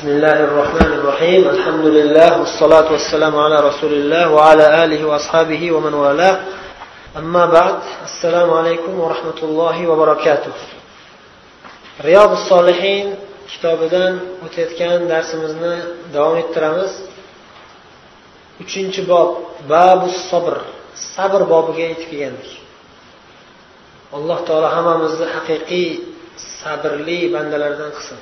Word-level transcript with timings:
بسم 0.00 0.08
الله 0.08 0.40
الرحمن 0.48 0.92
الرحيم 0.98 1.48
الحمد 1.48 1.86
لله 1.86 2.38
والصلاة 2.40 2.92
والسلام 2.92 3.36
على 3.36 3.60
رسول 3.60 3.92
الله 3.92 4.30
وعلى 4.30 4.84
آله 4.84 5.04
وأصحابه 5.04 5.72
ومن 5.72 5.94
والاه 5.94 6.36
أما 7.16 7.46
بعد 7.46 7.78
السلام 8.04 8.50
عليكم 8.50 9.00
ورحمة 9.00 9.38
الله 9.42 9.86
وبركاته 9.86 10.52
رياض 12.04 12.30
الصالحين 12.32 13.06
kitobidan 13.52 14.14
o'tayotgan 14.44 15.00
darsimizni 15.12 15.74
davom 16.14 16.36
ettiramiz 16.42 16.92
uchinchi 18.62 19.00
bob 19.12 19.28
babu 19.72 20.08
sabr 20.30 20.54
sabr 21.14 21.40
bobiga 21.52 21.84
yetib 21.90 22.08
kelgandik 22.12 22.50
alloh 24.16 24.38
taolo 24.48 24.68
hammamizni 24.76 25.26
haqiqiy 25.36 25.88
sabrli 26.60 27.20
bandalardan 27.34 27.90
qilsin 27.96 28.18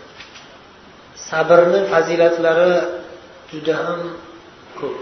Sabrni 1.28 1.80
fazilatlari 1.92 2.72
juda 3.52 3.74
ham 3.84 4.02
ko'p. 4.80 5.00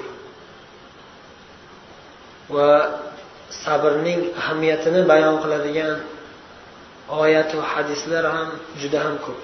Va 2.56 2.70
sabrning 3.64 4.22
ahamiyatini 4.42 5.02
bayon 5.12 5.36
qiladigan 5.44 5.94
oyat 7.22 7.50
va 7.60 7.66
hadislar 7.74 8.24
ham 8.36 8.50
juda 8.82 9.00
ham 9.06 9.16
ko'p. 9.26 9.42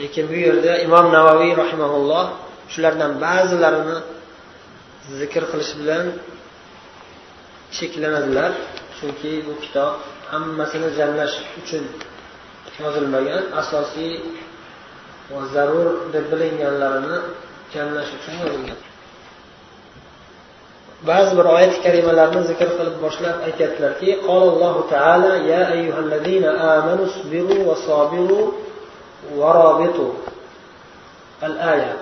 Lekin 0.00 0.24
bu 0.30 0.36
yerda 0.46 0.72
imom 0.86 1.06
navoiy 1.16 1.52
rahimaulloh 1.62 2.24
shulardan 2.72 3.12
ba'zilarini 3.24 3.98
zikr 5.20 5.42
qilish 5.50 5.72
bilan 5.80 6.04
cheklanadilar. 7.76 8.52
Chunki 8.98 9.32
bu 9.46 9.52
kitob 9.64 9.92
hammasini 10.30 10.88
jamlash 10.98 11.36
uchun 11.60 11.84
yozilmagan 12.82 13.42
asosiy 13.60 14.12
va 15.32 15.40
zarur 15.54 15.88
deb 16.14 16.24
bilinganlarini 16.32 17.18
kamlash 17.72 18.10
uchun 18.18 18.34
yozilgan 18.42 18.80
ba'zi 21.08 21.32
bir 21.38 21.46
oyat 21.56 21.74
karimalarni 21.84 22.42
zikr 22.50 22.68
qilib 22.78 22.96
boshlab 23.04 23.36
aytyaptilarki 23.48 24.10
qolollohu 24.28 24.80
taala 24.94 25.32
ya 25.52 25.60
ayyuhallazina 25.74 26.50
amanu 26.74 27.04
sabiru 27.16 27.56
va 27.68 27.74
sobiru 27.88 28.40
va 29.40 29.50
robitu 29.60 30.06
al 31.46 31.54
aya 31.74 31.94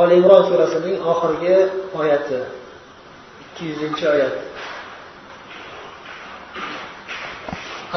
oli 0.00 0.14
imron 0.20 0.42
surasining 0.48 0.96
oxirgi 1.12 1.56
oyati 2.00 2.40
ikki 3.44 3.62
yuzinchi 3.70 4.04
oyat. 4.14 4.34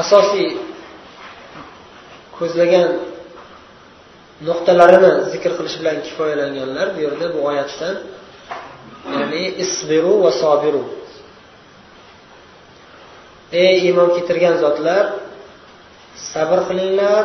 Asosiy 0.02 0.50
ko'zlagan 2.38 2.88
nuqtalarini 4.48 5.12
zikr 5.32 5.50
qilish 5.58 5.76
bilan 5.80 5.96
kifoyalanganlar 6.06 6.86
bu 6.94 6.98
yerda 7.06 7.26
bu 7.34 7.38
oyatdan 7.50 7.96
ya'ni 9.16 9.42
isbiru 9.64 10.14
va 10.24 10.30
sobiru. 10.42 10.82
Ey 13.62 13.74
iymon 13.86 14.08
keltirgan 14.16 14.54
zotlar 14.64 15.04
sabr 16.32 16.58
qilinglar 16.68 17.24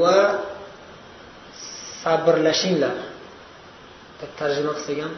va 0.00 0.18
sabrlashinglar. 2.02 2.96
Deb 4.20 4.30
tarjima 4.40 4.72
qilsak 4.76 4.98
ham 5.04 5.14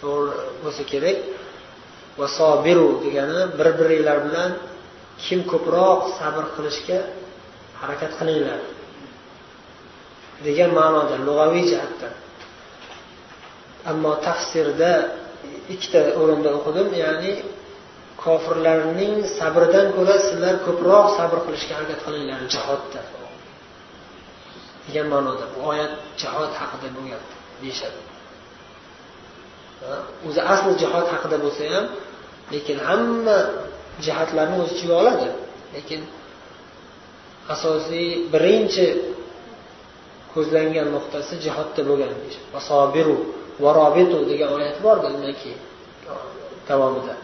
to'g'ri 0.00 0.32
bo'lsa 0.62 0.82
kerak. 0.92 1.18
Va 2.18 2.26
sobiru 2.38 2.88
degani 3.04 3.40
bir 3.58 3.68
biringlar 3.78 4.18
bilan 4.26 4.50
kim 5.24 5.40
ko'proq 5.50 6.00
sabr 6.18 6.44
qilishga 6.54 6.98
harakat 7.80 8.12
qilinglar. 8.20 8.60
Degan 10.46 10.70
ma'noda 10.80 11.14
lug'aviy 11.26 11.64
jihatdan 11.70 12.14
ammo 13.90 14.12
tafsirda 14.26 14.92
ikkita 15.74 16.00
o'rinda 16.20 16.50
o'qidim 16.58 16.88
ya'ni 17.02 17.32
kofirlarning 18.24 19.14
sabridan 19.38 19.86
ko'ra 19.96 20.16
sizlar 20.26 20.54
ko'proq 20.66 21.06
sabr 21.18 21.38
qilishga 21.46 21.72
harakat 21.78 22.00
qilinglar 22.06 22.40
jihodda. 22.54 23.00
Degan 24.86 25.06
ma'noda 25.14 25.44
bu 25.54 25.58
oyat 25.70 25.92
jihod 26.20 26.50
haqida 26.60 26.88
bo'lyapti 26.96 27.34
deyishadi. 27.62 28.00
O'zi 30.26 30.40
asli 30.52 30.72
jihod 30.82 31.06
haqida 31.12 31.36
bo'lsa 31.44 31.62
ham 31.74 31.86
lekin 32.54 32.78
hamma 32.88 33.38
jihatlarni 34.04 34.56
o'z 34.62 34.70
ichiga 34.74 34.94
oladi. 35.02 35.28
Lekin 35.76 36.00
asosiy 37.54 38.08
birinchi 38.32 38.86
ko'zlangan 40.38 40.88
nuqtasi 40.96 41.34
jihodda 41.44 41.80
bo'lgan 41.88 42.12
vasobiru 42.54 43.16
varobitu 43.64 44.16
degan 44.30 44.50
oyat 44.58 44.76
borda 44.86 45.06
undan 45.14 45.34
keyin 45.40 45.60
davomida 46.68 47.14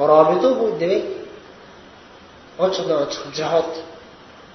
varobitu 0.00 0.48
bu 0.60 0.66
demak 0.82 1.04
ochiqdan 2.64 2.98
ochiq 3.04 3.24
jihod 3.38 3.70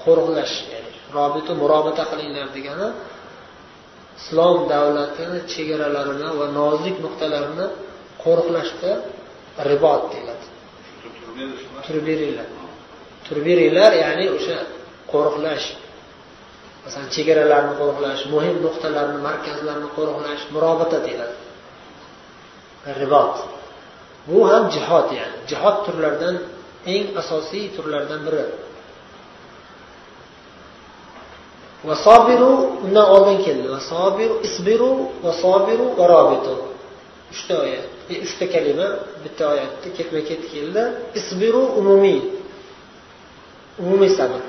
qo'riqlash 0.04 0.56
ya'ni 0.74 0.92
robitu 1.18 1.52
murobata 1.62 2.04
qilinglar 2.12 2.48
degani 2.58 2.88
islom 4.20 4.58
davlatini 4.74 5.38
chegaralarini 5.54 6.30
va 6.40 6.46
nozik 6.60 6.96
nuqtalarini 7.06 7.68
qo'riqlashda 8.24 8.92
ribot 9.70 10.04
deyiladi. 10.12 10.46
Turib 11.86 12.04
beringlar 12.10 12.48
turib 13.28 13.44
beringlar 13.50 13.92
ya'ni 14.04 14.26
o'sha 14.36 14.58
qo'riqlash 15.12 15.66
masalan 16.88 17.10
chegaralarni 17.16 17.74
qo'riqlash 17.80 18.22
muhim 18.34 18.56
nuqtalarni 18.66 19.20
markazlarni 19.28 19.90
qo'riqlash 19.98 20.44
murobata 20.54 20.98
deyiladi. 21.06 21.36
Ribot. 23.02 23.36
Bu 24.30 24.40
ham 24.50 24.64
jihod 24.76 25.08
ya'ni. 25.20 25.38
Jihod 25.52 25.78
turlaridan 25.86 26.36
eng 26.94 27.06
asosiy 27.22 27.66
turlardan 27.76 28.22
biri. 28.28 28.46
Vasobiru 31.90 32.54
undan 32.86 33.08
oldin 33.16 33.38
keldi. 33.46 33.68
Vasobiru 33.78 34.36
isbiru 34.48 34.92
vasobiru 35.26 35.88
va 36.00 36.06
robitu. 36.14 36.54
Uchta 37.34 37.54
oyat. 37.64 37.86
E, 38.12 38.14
uchta 38.26 38.46
kalima 38.54 38.88
bitta 39.24 39.44
oyatda 39.54 39.88
ketma 39.98 40.22
ket 40.30 40.44
keldi. 40.54 40.84
Isbiru 41.20 41.64
umumiy. 41.80 42.20
Umumiy 43.84 44.12
sabr. 44.20 44.42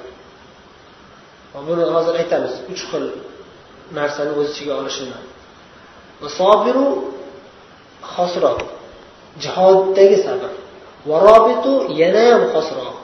Buni 1.66 1.84
hozir 1.94 2.14
aytamiz. 2.22 2.54
Uch 2.72 2.82
xil 2.90 3.04
narsani 3.98 4.32
o'z 4.38 4.48
ichiga 4.52 4.74
olishini. 4.80 5.18
Sobiru 6.38 6.86
xosroq. 8.14 8.58
Jihoddagi 9.42 10.18
sabr. 10.26 10.50
Varobitu 11.10 11.72
yanayam 12.00 12.42
xosroq. 12.54 12.96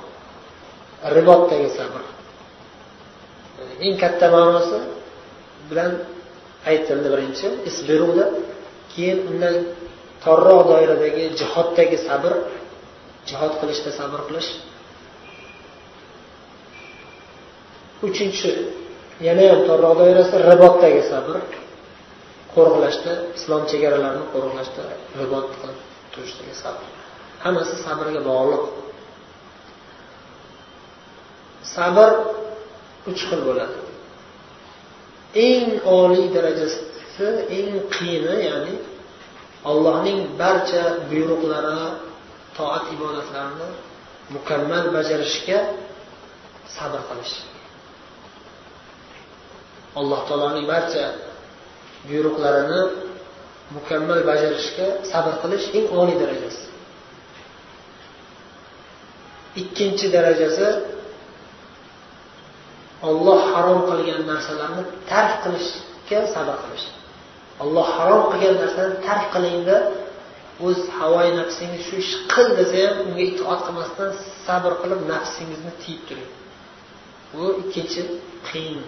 Ribotdagi 1.15 1.69
sabr. 1.79 2.03
Eng 3.85 3.95
katta 4.03 4.27
ma'nosi 4.35 4.79
bilan 5.69 5.93
aytildi 6.71 7.09
birinchi. 7.15 7.47
Isbiruda. 7.71 8.27
Keyin 8.93 9.19
undan 9.31 9.57
torroq 10.25 10.61
doiradagi 10.71 11.25
jihoddagi 11.41 11.99
sabr. 12.09 12.33
Jihod 13.29 13.53
qilishda 13.61 13.91
sabr 14.01 14.21
qilish. 14.29 14.51
Uchinchi 18.09 18.51
yana 19.27 19.45
ham 19.51 19.61
torroq 19.69 19.95
doirasida 20.01 20.39
ribotdagi 20.51 21.03
sabr 21.13 21.35
qo'riqlashda 22.55 23.13
islom 23.39 23.63
chegaralarini 23.71 24.25
qo'riqlashda 24.35 24.83
ribot 25.21 25.47
qilib 25.61 25.79
turishdagi 26.13 26.55
sabr. 26.63 26.85
Hammasi 27.45 27.75
sabrga 27.87 28.21
bog'liq. 28.31 28.65
Sabr 31.75 32.11
uch 33.11 33.23
xil 33.29 33.41
bo'ladi. 33.49 33.79
Eng 35.49 35.69
oliy 36.01 36.27
darajasi 36.37 37.29
eng 37.59 37.73
qiyini 37.95 38.37
ya'ni 38.49 38.75
allohning 39.71 40.19
barcha 40.41 40.83
buyruqlari 41.11 41.81
toat 42.57 42.85
ibodatlarini 42.95 43.69
mukammal 44.35 44.85
bajarishga 44.97 45.59
sabr 46.77 47.01
qilish. 47.09 47.35
Alloh 49.99 50.21
taoloning 50.29 50.67
barcha 50.73 51.05
buyruqlarini 52.09 52.81
mukammal 53.77 54.21
bajarishga 54.31 54.87
sabr 55.11 55.35
qilish 55.43 55.67
eng 55.79 55.87
oliy 56.01 56.17
darajasi. 56.23 56.65
Ikkinchi 59.61 60.07
darajasi 60.17 60.69
olloh 63.09 63.41
harom 63.53 63.81
qilgan 63.91 64.23
narsalarni 64.33 64.83
tark 65.11 65.33
qilishga 65.45 66.21
sabr 66.35 66.57
qilish. 66.63 66.87
Olloh 67.63 67.87
harom 67.97 68.23
qilgan 68.33 68.57
narsani 68.63 68.95
tark 69.07 69.25
qilingda 69.35 69.77
o'z 70.67 70.81
havoyi 70.99 71.33
nafsingiz 71.41 71.83
shu 71.89 71.95
ish 72.05 72.13
qil 72.33 72.49
desa 72.59 72.77
ham 72.87 72.97
unga 73.07 73.23
itoat 73.31 73.61
qilmasdan 73.67 74.11
sabr 74.47 74.73
qilib 74.83 75.01
nafsingizni 75.13 75.73
tiyib 75.83 76.03
turing. 76.09 76.31
Bu 77.33 77.45
ikkinchi 77.63 78.03
qiyin 78.49 78.79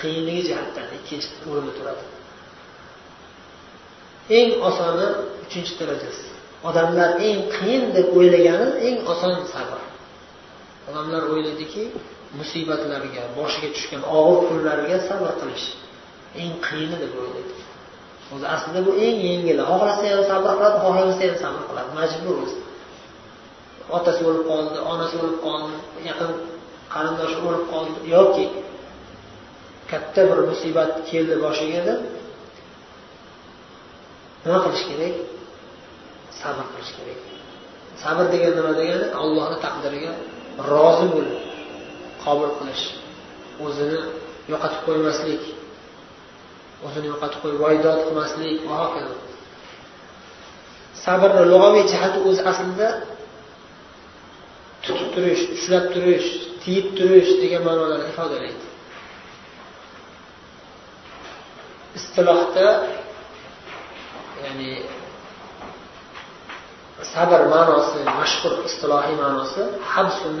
qiyinligi 0.00 0.42
jihatdan 0.48 0.86
ikkinchi 0.98 1.28
o'rinda 1.50 1.72
turadi? 1.78 2.04
Eng 4.38 4.50
osoni 4.68 5.08
uchinchi 5.44 5.72
darajasi. 5.80 6.24
Odamlar 6.68 7.10
eng 7.28 7.38
qiyin 7.56 7.84
deb 7.96 8.06
o'ylagani 8.18 8.68
eng 8.88 8.96
oson 9.12 9.34
sabr. 9.54 9.80
Odamlar 10.90 11.22
o'ylaydiki 11.32 11.82
musibatlarga 12.38 13.22
boshiga 13.38 13.68
tushgan 13.76 14.02
og'ir 14.18 14.38
kunlarga 14.48 14.96
sabr 15.08 15.28
qilish 15.40 15.66
eng 16.40 16.52
qiyini 16.66 16.96
deb 17.04 17.12
o'ylaydi. 17.20 17.54
O'zi 18.34 18.46
aslida 18.54 18.80
bu 18.86 18.92
eng 19.06 19.16
yengili 19.28 19.62
xohlasa 19.70 20.04
ham 20.12 20.22
sabr 20.30 20.50
qiladi 20.58 20.78
xohlamasa 20.84 21.22
ham 21.28 21.36
sabr 21.44 21.62
qiladi. 21.68 21.90
Majbur 21.98 22.36
o'zi. 22.44 22.58
Otasi 23.96 24.20
o'lib 24.28 24.44
qoldi 24.50 24.78
onasi 24.92 25.14
o'lib 25.22 25.38
qoldi 25.46 25.74
yaqin 26.08 26.30
qarindoshi 26.94 27.36
o'lib 27.46 27.64
qoldi 27.72 27.98
yoki 28.14 28.44
katta 29.90 30.20
bir 30.30 30.38
musibat 30.50 30.92
keldi 31.10 31.34
boshiga 31.44 31.80
deb 31.88 32.00
nima 34.44 34.58
qilish 34.64 34.84
kerak? 34.90 35.14
Sabr 36.40 36.64
qilish 36.72 36.92
kerak. 36.96 37.20
Sabr 38.02 38.24
degan 38.34 38.52
nima 38.58 38.72
degani? 38.80 39.06
Allohni 39.20 39.56
taqdiriga 39.64 40.12
rozi 40.70 41.06
bo'lib 41.14 41.38
qabul 42.24 42.50
qilish. 42.58 42.84
O'zini 43.64 43.98
yo'qotib 44.52 44.80
qo'ymaslik 44.86 45.42
o'zini 46.86 47.06
yo'qotib 47.12 47.38
qo'yib 47.42 47.58
voydod 47.64 47.98
qilmaslik. 48.06 48.56
Va 48.68 48.76
hokazo 48.84 49.16
sabrni 51.04 51.42
lug'aviy 51.52 51.84
jihati 51.92 52.18
o'zi 52.28 52.42
aslida 52.50 52.88
tutib 54.84 55.08
turish 55.14 55.42
ushlab 55.56 55.84
turish 55.94 56.26
tiyib 56.62 56.86
turish 56.98 57.30
degan 57.42 57.62
ma'nolarni 57.68 58.06
ifodalaydi 58.12 58.67
istilohda 61.98 62.68
ya'ni 64.42 64.72
sabr 67.14 67.40
ma'nosi 67.54 68.00
mashhur 68.20 68.54
istilohiy 68.68 69.16
ma'nosi 69.22 69.62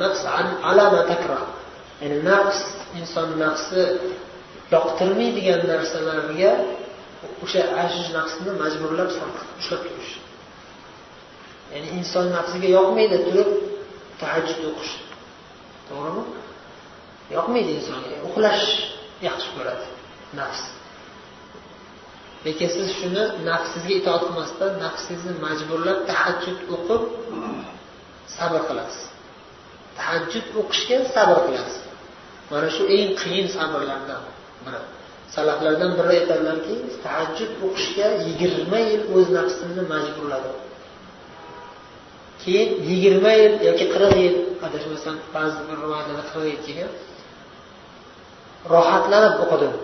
nafs 0.02 0.22
alama 0.70 1.00
takra 1.10 1.40
ya'ni 2.00 2.18
nafs 2.30 2.60
inson 2.98 3.28
nafsi 3.44 3.82
yoqtirmaydigan 4.74 5.60
narsalarga 5.72 6.52
o'sha 7.44 7.62
ajiz 7.82 8.06
nafsni 8.18 8.50
majburlab 8.62 9.08
ushlab 9.60 9.80
turish. 9.88 10.12
Ya'ni 11.72 11.88
inson 11.98 12.26
nafsiga 12.36 12.68
yoqmaydi 12.78 13.16
turib 13.26 13.48
tahajjud 14.20 14.60
o'qish. 14.70 14.92
To'g'rimi? 15.88 16.24
Yoqmaydi 17.36 17.70
insonga. 17.78 18.16
Uxlash 18.28 18.66
yaxshi 19.28 19.48
ko'radi 19.56 19.86
nafs. 20.38 20.62
Lekin 22.46 22.68
siz 22.76 22.88
shuni 22.98 23.24
nafsizga 23.50 23.94
itoat 24.00 24.22
qilmasdan 24.26 24.72
nafsingizni 24.84 25.32
majburlab 25.46 25.98
tahajjud 26.10 26.58
o'qib 26.74 27.02
sabr 28.36 28.60
qilasiz. 28.68 29.02
Tahajjud 29.98 30.46
o'qishga 30.60 30.96
sabr 31.14 31.38
qilasiz. 31.46 31.78
Mana 32.50 32.68
shu 32.76 32.82
eng 32.96 33.10
qiyin 33.20 33.46
sabrlardan 33.56 34.22
biri. 34.64 34.80
Salaflardan 35.34 35.90
biri 35.98 36.10
aytadilarki 36.18 36.74
tahajjud 37.04 37.52
o'qishga 37.66 38.06
yigirma 38.26 38.78
yil 38.90 39.02
o'z 39.16 39.26
nafsimni 39.38 39.82
majburladim 39.92 40.56
keyin 42.42 42.70
yigirma 42.88 43.32
yil 43.40 43.54
yoki 43.68 43.86
qirq 43.94 44.12
yil 44.24 44.36
adashmasam 44.66 45.16
ba'zi 45.34 45.58
bir 45.68 45.76
rivoyatlarda 45.84 46.24
qirq 46.30 46.44
yil 46.50 46.60
kelgan 46.66 46.92
rohatlanib 48.72 49.34
o'qidim 49.44 49.74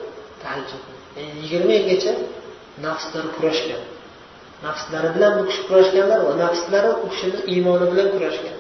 tahajjudni. 0.43 0.95
Yigirma 1.43 1.73
yilgacha 1.79 2.13
nafslari 2.83 3.29
kurashgan. 3.37 3.83
Nafslari 4.67 5.09
bilan 5.15 5.33
bu 5.39 5.43
kishi 5.49 5.63
kurashganlar 5.69 6.21
va 6.29 6.33
nafslari 6.45 6.91
u 7.05 7.07
kishini 7.13 7.39
iymoni 7.53 7.87
bilan 7.93 8.09
kurashgan. 8.15 8.57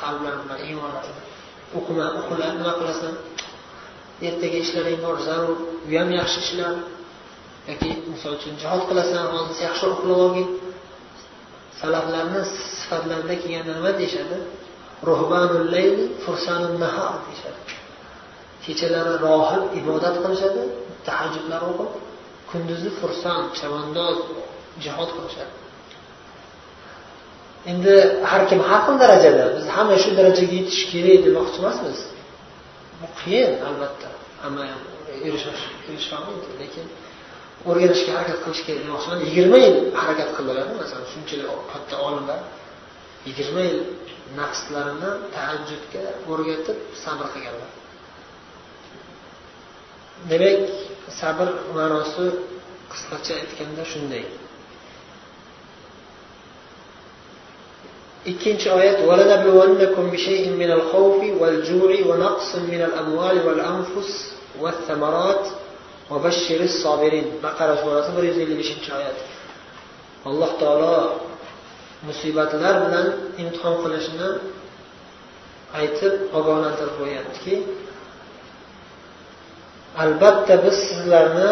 Qalblari 0.00 0.38
bilan 0.44 0.58
iymoni 0.68 0.98
bilan. 1.04 1.24
O'qima 1.76 2.06
o'qila 2.20 2.46
nima 2.58 2.72
qilasan? 2.80 3.14
Ertaga 4.28 4.58
ishlaring 4.64 4.98
bor 5.06 5.16
zarur. 5.26 5.58
U 5.88 5.90
ham 5.98 6.08
yaxshi 6.20 6.38
ishlar. 6.46 6.74
Yoki 7.70 7.90
misol 8.12 8.32
uchun 8.38 8.54
jihod 8.62 8.82
qilasan 8.90 9.24
hozir 9.34 9.56
yaxshi 9.68 9.84
uxlab 9.94 10.18
olgin. 10.24 10.48
Salaflarni 11.80 12.40
sifatlarida 12.78 13.34
kelganda 13.42 13.72
nima 13.78 13.90
deyishadi? 14.00 14.36
Deyishadi. 17.26 17.60
Kechalari 18.64 19.14
rohib 19.26 19.64
ibodat 19.80 20.16
qilishadi 20.22 20.62
tahajjudlar 21.06 21.62
o'qib. 21.70 21.90
Kunduzi 22.50 22.90
xursand 23.00 23.46
chavandoz 23.58 24.18
jihod 24.84 25.10
qilishadi. 25.16 25.54
Endi 27.70 27.94
har 28.30 28.42
kim 28.48 28.60
har 28.68 28.80
xil 28.86 28.96
darajada 29.02 29.44
biz 29.56 29.66
hamma 29.76 29.96
shu 30.02 30.10
darajaga 30.18 30.54
yetish 30.60 30.82
kerak 30.92 31.18
demoqchi 31.26 31.58
emasmiz. 31.62 31.98
Bu 33.00 33.06
qiyin 33.20 33.50
albatta. 33.68 34.08
Hamma 34.42 34.62
ham 34.70 34.82
erisholmaydi 35.26 36.50
lekin 36.62 36.86
o'rganishga 37.68 38.12
harakat 38.16 38.38
qilish 38.44 38.62
kerak 38.66 38.80
demoqchiman 38.86 39.18
yigirma 39.26 39.58
yil 39.64 39.76
harakat 40.00 40.28
qildilar 40.36 40.66
masalan 40.80 41.06
shunchalik 41.12 41.48
katta 41.72 41.96
olimlar 42.06 42.40
yigirma 43.28 43.62
yil 43.68 43.78
nafslarini 44.40 45.10
tahajjudga 45.34 46.02
o'rgatib 46.30 46.78
sabr 47.04 47.26
qilganlar. 47.34 47.70
Demak 50.30 50.62
sabr 51.19 51.47
ma'nosi 51.75 52.25
qisqacha 52.91 53.33
aytganda 53.41 53.83
shunday 53.91 54.23
ikkinchi 58.31 58.67
oyat 58.77 58.97
وَلَنَبْلُوَنَّكُمْ 59.09 60.03
بِشَيْءٍ 60.13 60.45
مِنَ 60.61 60.69
الْخَوْفِ 60.79 61.19
وَالْجُوعِ 61.41 61.91
وَنَقْصٍ 62.09 62.49
مِنَ 62.71 62.81
الْأَمْوَالِ 62.89 63.35
وَالْأَنْفُسِ 63.45 64.11
وَالثَّمَرَاتِ 64.61 65.43
وَبَشِّرِ 66.11 66.59
الصَّابِرِينَ 66.71 67.27
baqara 67.43 67.75
surasi 67.83 68.09
bir 68.15 68.23
yuz 68.29 68.37
ellik 68.43 68.57
beshinchi 68.61 68.89
oyat 68.99 69.17
alloh 70.29 70.51
taolo 70.61 70.95
musibatlar 72.07 72.75
bilan 72.85 73.07
imtihon 73.41 73.75
qilishini 73.83 74.29
aytib 75.79 76.13
ogohlantirib 76.37 76.95
qo'yyaptiki 76.99 77.55
albatta 80.02 80.54
biz 80.64 80.76
sizlarni 80.88 81.50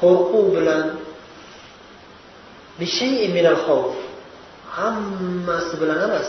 qo'rquv 0.00 0.46
bilan 0.56 0.84
hammasi 4.76 5.74
bilan 5.80 5.98
emas 6.06 6.28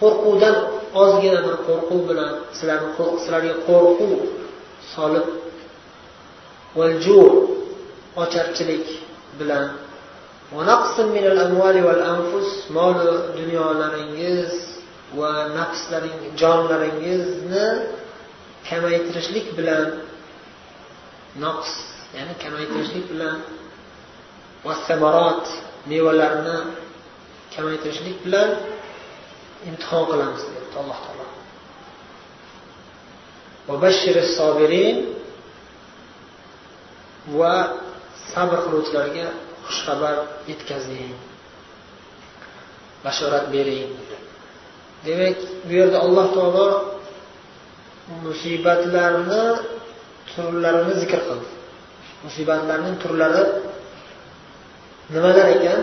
qo'rquvdan 0.00 0.56
ozgina 1.02 1.38
bir 1.46 1.54
qo'rquv 1.66 2.00
bilan 2.10 2.30
sizlarni 2.58 2.90
sizlarga 3.22 3.54
qo'rquv 3.68 4.12
solib 4.94 5.26
ocharchilik 8.22 8.86
bilan 9.38 9.66
mol 12.76 12.98
dunyolaringiz 13.38 14.52
va 15.18 15.32
nafslaring 15.58 16.20
jonlaringizni 16.40 17.66
kamaytirishlik 18.68 19.46
bilan 19.58 19.86
noqs 21.44 21.72
ya'ni 22.16 22.34
kamaytirishlik 22.42 23.04
bilan 23.12 23.36
vassamarot 24.66 25.44
mevalarni 25.90 26.58
kamaytirishlik 27.54 28.16
bilan 28.24 28.50
imtihon 29.68 30.04
qilamiz 30.10 30.42
deyapti 30.48 30.76
alloh 30.82 30.98
taolo. 31.04 31.26
Va 37.40 37.56
sabr 38.34 38.58
qiluvchilarga 38.64 39.26
xushxabar 39.66 40.16
yetkazing. 40.50 41.16
Bashorat 43.04 43.46
bering. 43.54 43.92
Demak 45.06 45.38
bu 45.66 45.72
yerda 45.80 45.98
alloh 46.06 46.26
taolo 46.36 46.97
musibatlarni 48.24 49.42
turlarini 50.32 50.94
zikr 51.02 51.20
qildi 51.28 51.48
musibatlarning 52.24 52.96
turlari 53.02 53.44
nimalar 55.14 55.48
ekan? 55.56 55.80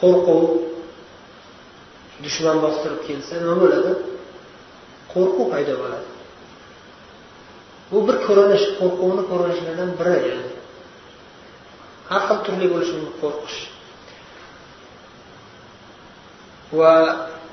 Qo'rquv 0.00 0.42
dushman 2.24 2.56
bostirib 2.64 3.00
kelsa 3.08 3.34
nima 3.42 3.56
bo'ladi? 3.62 3.92
Qo'rquv 5.12 5.46
paydo 5.52 5.74
bo'ladi. 5.82 6.08
Bu 7.90 7.98
bir 8.08 8.16
ko'rinish 8.26 8.64
qo'rquvni 8.80 9.22
ko'rinishlaridan 9.30 9.90
biri 9.98 10.16
yani. 10.30 10.52
Har 12.10 12.22
xil 12.28 12.38
turli 12.46 12.66
bo'lishi 12.72 12.92
mumkin 12.98 13.16
qo'rqish. 13.22 13.58
Va 16.78 16.92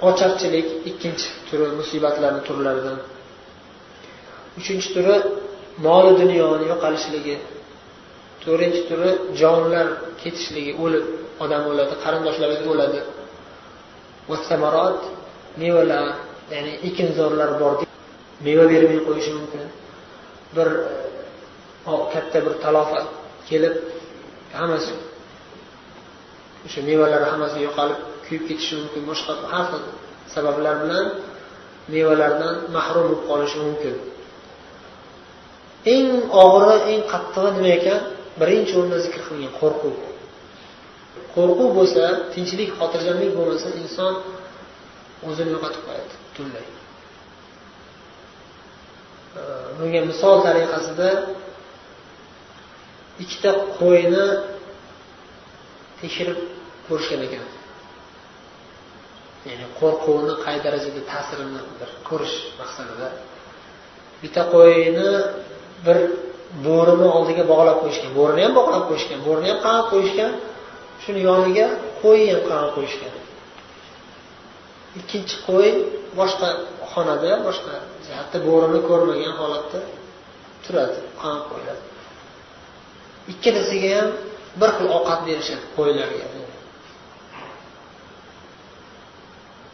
ocharchilik 0.09 0.67
ikkinchi 0.89 1.27
turi 1.47 1.67
musibatlarni 1.79 2.41
turlaridan 2.47 2.97
uchinchi 4.59 4.89
turi 4.95 5.15
moli 5.85 6.11
dunyoni 6.21 6.65
yo'qolishligi 6.71 7.35
to'rtinchi 8.43 8.81
turi 8.89 9.09
jonlar 9.41 9.87
ketishligi 10.21 10.71
o'lib 10.83 11.05
odam 11.43 11.63
o'ladi 11.71 11.93
qarindoshlarimiz 12.03 12.67
o'ladi. 12.73 12.99
Mevalar 15.61 16.05
ya'ni 16.53 16.73
ekinzorlar 16.87 17.49
bor 17.61 17.73
meva 18.45 18.65
bermay 18.71 18.99
qo'yishi 19.07 19.31
mumkin. 19.37 19.61
Bir 20.55 20.67
e, 21.91 21.95
katta 22.13 22.37
bir 22.45 22.53
talofat 22.63 23.05
kelib 23.49 23.75
hammasi 24.59 24.93
o'sha 26.65 26.81
mevalar 26.89 27.21
hammasi 27.31 27.57
yo'qolib 27.67 27.99
kuyib 28.25 28.43
ketishi 28.49 28.75
mumkin. 28.81 29.01
Boshqa 29.09 29.33
har 29.51 29.65
xil 29.71 29.83
sabablar 30.35 30.75
bilan 30.83 31.05
mevalardan 31.93 32.55
mahrum 32.75 33.05
bo'lib 33.07 33.21
qolishi 33.29 33.57
mumkin. 33.65 33.95
Eng 35.93 36.09
og'iri 36.43 36.77
eng 36.91 37.01
qattig'i 37.11 37.49
nima 37.57 37.71
ekan? 37.79 37.99
Birinchi 38.39 38.73
o'rinda 38.79 38.99
zikr 39.05 39.19
qilingan 39.27 39.53
qo'rquv. 39.61 39.95
Qo'rquv 41.35 41.69
bo'lsa 41.77 42.03
tinchlik 42.33 42.69
xotirjamlik 42.79 43.31
bo'lmasa 43.37 43.69
inson 43.81 44.13
o'zini 45.27 45.49
yo'qotib 45.55 45.81
qo'yadi 45.87 46.13
butunlay 46.23 46.65
bunga 49.77 50.01
misol 50.11 50.35
tariqasida 50.45 51.09
ikkita 53.23 53.51
qo'yni 53.79 54.25
tekshirib 55.99 56.39
ko'rishgan 56.87 57.21
ekan. 57.27 57.45
Ya'ni 59.49 59.65
qo'rquvni 59.79 60.33
qay 60.45 60.57
darajada 60.65 61.01
ta'sirini 61.11 61.61
bir 61.79 61.89
ko'rish 62.09 62.37
maqsadida. 62.59 63.07
Bitta 64.21 64.41
qo'yni 64.53 65.09
bir 65.85 65.97
bo'rini 66.65 67.07
oldiga 67.17 67.43
bog'lab 67.51 67.77
qo'yishgan 67.83 68.11
bo'rini 68.19 68.41
ham 68.45 68.53
bog'lab 68.59 68.83
qo'yishgan 68.89 69.19
bo'rini 69.27 69.47
ham 69.51 69.59
qamab 69.65 69.85
qo'yishgan 69.93 70.31
shuni 71.03 71.21
yoniga 71.29 71.67
qo'yni 72.03 72.29
ham 72.35 72.43
qamab 72.49 72.71
qo'yishgan. 72.77 73.13
Ikkinchi 74.99 75.35
qo'y 75.47 75.69
boshqa 76.19 76.47
xonada 76.91 77.31
boshqa 77.47 77.73
jihatda 78.05 78.37
bo'rini 78.47 78.79
ko'rmagan 78.89 79.33
holatda 79.41 79.79
turadi 80.63 80.99
qamab 81.21 81.43
qo'yiladi 81.51 81.83
ikkalasiga 83.31 83.89
ham 83.97 84.09
bir 84.61 84.69
xil 84.77 84.87
ovqat 84.97 85.19
berishadi 85.27 85.65
qo'ylarga. 85.77 86.25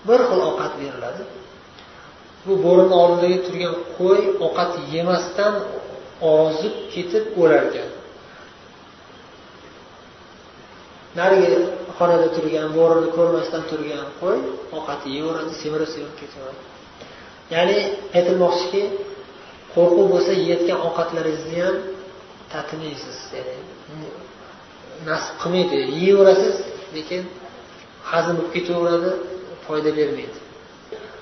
Bir 0.07 0.19
xil 0.29 0.41
ovqat 0.49 0.73
beriladi. 0.81 1.23
Bu 2.45 2.53
bo'rini 2.65 2.95
oldidagi 3.03 3.37
turgan 3.45 3.75
qo'y 3.97 4.21
ovqat 4.45 4.71
yemasdan 4.93 5.53
ozib 6.21 6.73
ketib 6.93 7.25
o'lar 7.41 7.63
narigi 11.17 11.51
xonada 11.97 12.27
turgan 12.35 12.67
bo'rini 12.77 13.09
ko'rmasdan 13.17 13.63
turgan 13.69 14.05
qo'y 14.21 14.37
ovqat 14.77 15.01
yeyveradi 15.13 15.53
semirib 15.61 15.89
semirib 15.95 16.15
ketaveradi. 16.21 16.61
Ya'ni 17.53 17.77
aytilmoqchiki 18.17 18.81
qo'rquv 19.73 20.05
bo'lsa 20.13 20.31
yeyotgan 20.41 20.79
ovqatlaringizni 20.87 21.57
ham 21.65 21.77
tatimaysiz 22.53 23.17
nasib 25.09 25.35
qilmaydi. 25.41 25.77
Yeyverasiz 26.03 26.55
lekin 26.95 27.21
hazm 28.11 28.33
bo'lib 28.37 28.51
ketaveradi 28.57 29.11
foyda 29.65 29.89
bermaydi. 29.99 30.39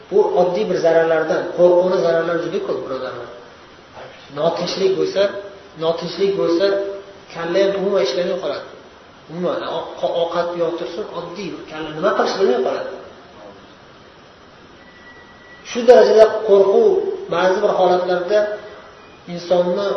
Bu 0.10 0.20
oddiy 0.42 0.66
bir 0.70 0.78
zararlardan 0.86 1.42
qo'rquvni 1.58 1.98
zararlari 2.06 2.40
juda 2.46 2.60
ko'p 2.68 2.80
birodarlar. 2.86 3.30
Notinchlik 4.40 4.92
bo'lsa 5.00 5.22
notinchlik 5.84 6.32
bo'lsa 6.40 6.66
kalla 7.34 7.60
ham 7.64 7.72
umuman 7.80 8.02
ishlamay 8.08 8.38
qoladi. 8.44 8.68
Umuman 9.32 9.62
ovqat 10.22 10.50
yo'q 10.62 10.80
oddiy 11.20 11.50
kalla 11.70 11.90
nima 11.98 12.12
qilish 12.18 12.36
bilmay 12.40 12.60
qoladi. 12.68 12.92
Shu 15.70 15.80
darajada 15.90 16.26
qo'rquv 16.48 16.88
ba'zi 17.36 17.58
bir 17.64 17.72
holatlarda 17.80 18.40
insonni 19.34 19.88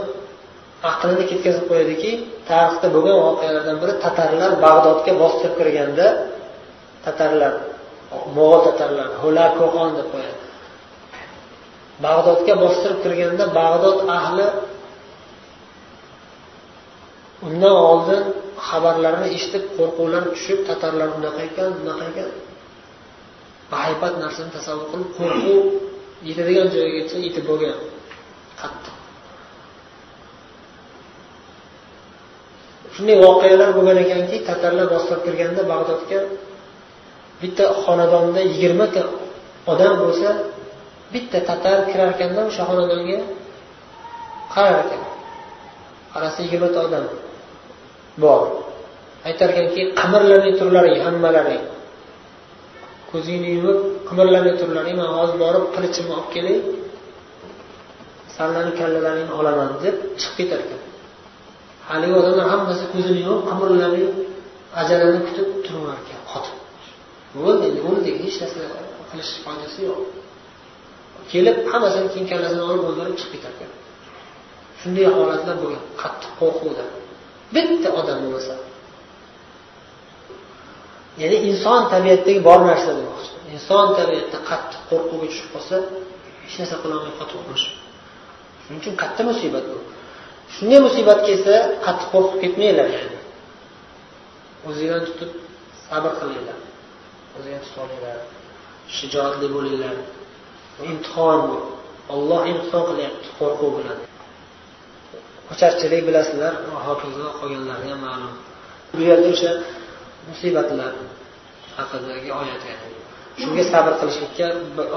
aqlini 0.91 1.25
ketkazib 1.31 1.65
qo'yadiki 1.71 2.11
tarixda 2.51 2.87
bo'lgan 2.95 3.17
voqealardan 3.27 3.77
biri 3.83 3.95
tatarlar 4.05 4.51
bag'dodga 4.65 5.13
bostirib 5.23 5.55
kirganda 5.61 6.07
tatarlar 7.05 7.53
mo'g'ul 8.37 8.61
tatarlar 8.69 9.09
ko'qon 9.61 9.91
deb 9.99 10.09
qo'yadi. 10.15 10.50
Bag'dodga 12.05 12.55
bostirib 12.65 12.99
kirganda 13.05 13.45
bag'dod 13.61 13.99
ahli 14.19 14.47
undan 17.47 17.77
oldin 17.91 18.23
xabarlarni 18.69 19.29
eshitib 19.37 19.65
qo'rquvlar 19.77 20.23
tushib 20.35 20.61
tatarlar 20.69 21.09
unaqa 21.19 21.41
ekan 21.49 21.71
bunaqa 21.79 22.05
ekan. 22.13 22.31
Bahaybat 23.73 24.15
narsani 24.23 24.51
tasavvur 24.57 24.87
qilib 24.93 25.11
qo'rquv 25.19 25.61
yetadigan 26.29 26.69
joygacha 26.75 27.17
yetib 27.27 27.45
bo'lgan. 27.51 27.79
Qattiq. 28.61 28.95
Shunday 32.95 33.17
voqealar 33.27 33.71
bo'lgan 33.77 33.99
ekanki 34.05 34.37
tatarlar 34.49 34.87
bostirib 34.95 35.23
kirganda 35.27 35.63
bag'dodga 35.73 36.21
bitta 37.43 37.65
xonadonda 37.83 38.41
yigirmata 38.51 39.03
odam 39.73 39.95
bo'lsa 40.03 40.31
bitta 41.13 41.39
tatar 41.49 41.79
kirar 41.91 42.09
ekanda 42.15 42.41
o'sha 42.49 42.63
xonadonga 42.69 43.19
qarar 44.55 44.77
ekan. 44.85 45.03
Qarasa 46.13 46.39
yigirmata 46.45 46.79
odam 46.87 47.05
bor. 48.23 48.43
Aytar 49.29 49.49
ekanki 49.53 49.83
qimirlamay 50.01 50.53
turlaring 50.61 50.99
hammalaring 51.07 51.65
ko'zingni 53.11 53.49
yumib 53.57 53.79
qimirlamay 54.09 54.55
turlaring 54.61 54.97
man 55.01 55.11
hozir 55.19 55.37
borib 55.45 55.65
qilichimni 55.75 56.13
olib 56.19 56.29
kelay 56.35 56.57
sallani 58.37 58.73
kallalaringni 58.81 59.35
olaman 59.41 59.71
deb 59.85 59.97
chiqib 60.21 60.37
ketar 60.39 60.61
ekan. 60.65 60.81
Haligi 61.89 62.15
odamlar 62.21 62.47
hammasi 62.55 62.85
ko'zini 62.95 63.21
yumib 63.27 63.43
qimirlamay 63.51 64.05
ajalini 64.81 65.21
kutib 65.27 65.49
turar 65.65 65.97
ekan. 66.03 66.21
Qotib. 66.33 66.57
Bo'ldi 67.37 67.63
endi 67.71 67.81
o'ldik 67.89 68.17
hech 68.25 68.37
narsa 68.43 68.61
qilish 69.11 69.33
foydasi 69.45 69.81
yo'q. 69.89 70.20
Kelib 71.33 71.57
hammasini 71.73 72.09
keyin 72.13 72.27
kallasini 72.33 72.63
olib 72.71 72.85
o'ldirib 72.89 73.15
chiqib 73.21 73.33
ketar 73.35 73.53
ekan 73.57 73.73
shunday 74.81 75.07
holatlar 75.17 75.57
bo'lgan 75.63 75.85
qattiq 76.03 76.33
qo'rquvda 76.41 76.85
bitta 77.55 77.89
odam 78.01 78.19
bo'lmasa. 78.25 78.55
Ya'ni 81.21 81.39
inson 81.51 81.81
tabiatidagi 81.93 82.41
bor 82.49 82.61
narsa 82.71 82.91
demoqchi. 82.99 83.31
Inson 83.55 83.87
tabiatda 83.99 84.39
qattiq 84.51 84.81
qo'rquvga 84.91 85.27
tushib 85.33 85.49
qolsa 85.55 85.77
hech 86.45 86.57
narsa 86.61 86.77
qilolmay 86.83 87.13
qotib 87.21 87.41
qolish 87.47 87.67
shuning 88.63 88.79
uchun 88.83 88.95
katta 89.03 89.23
musibat 89.31 89.65
bu. 89.71 89.79
Shunday 90.55 90.81
musibat 90.87 91.19
kelsa 91.29 91.55
qattiq 91.87 92.09
qo'rqib 92.15 92.39
ketmanglar 92.43 92.89
yani. 92.97 93.19
O'zinglarni 94.69 95.07
tutib 95.11 95.31
sabr 95.87 96.13
qilinglar. 96.21 96.59
O'zinglarni 97.37 97.67
tutib 97.67 97.83
olinglar. 97.85 98.19
Shijoatli 98.97 99.47
bo'linglar. 99.57 99.97
Imtihon 100.91 101.41
bu. 101.49 101.59
Olloh 102.15 102.43
imtihon 102.53 102.85
qilyapti 102.91 103.29
qo'rquv 103.39 103.73
bilan 103.79 103.99
ocharchilik 105.53 106.03
bilasizlar 106.09 106.55
hokazo 106.87 107.27
qolganlari 107.41 107.87
ham 107.93 108.01
ma'lum. 108.07 108.35
Bu 108.95 109.01
yerda 109.09 109.29
o'sha 109.35 109.53
musibatlar 110.29 110.93
haqidagi 111.79 112.29
oyat 112.41 112.63
shunga 113.41 113.65
sabr 113.73 113.93
qilishlikka 114.01 114.47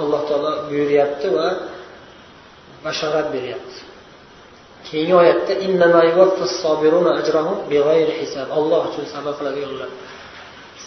alloh 0.02 0.22
taolo 0.30 0.52
buyuryapti 0.70 1.28
va 1.38 1.48
bashorat 2.86 3.28
beryapti. 3.36 3.80
Keyingi 4.88 5.16
oyatda 5.22 5.54
olloh 8.60 8.82
uchun 8.90 9.06
sabr 9.14 9.32
qiladiganlar. 9.40 9.90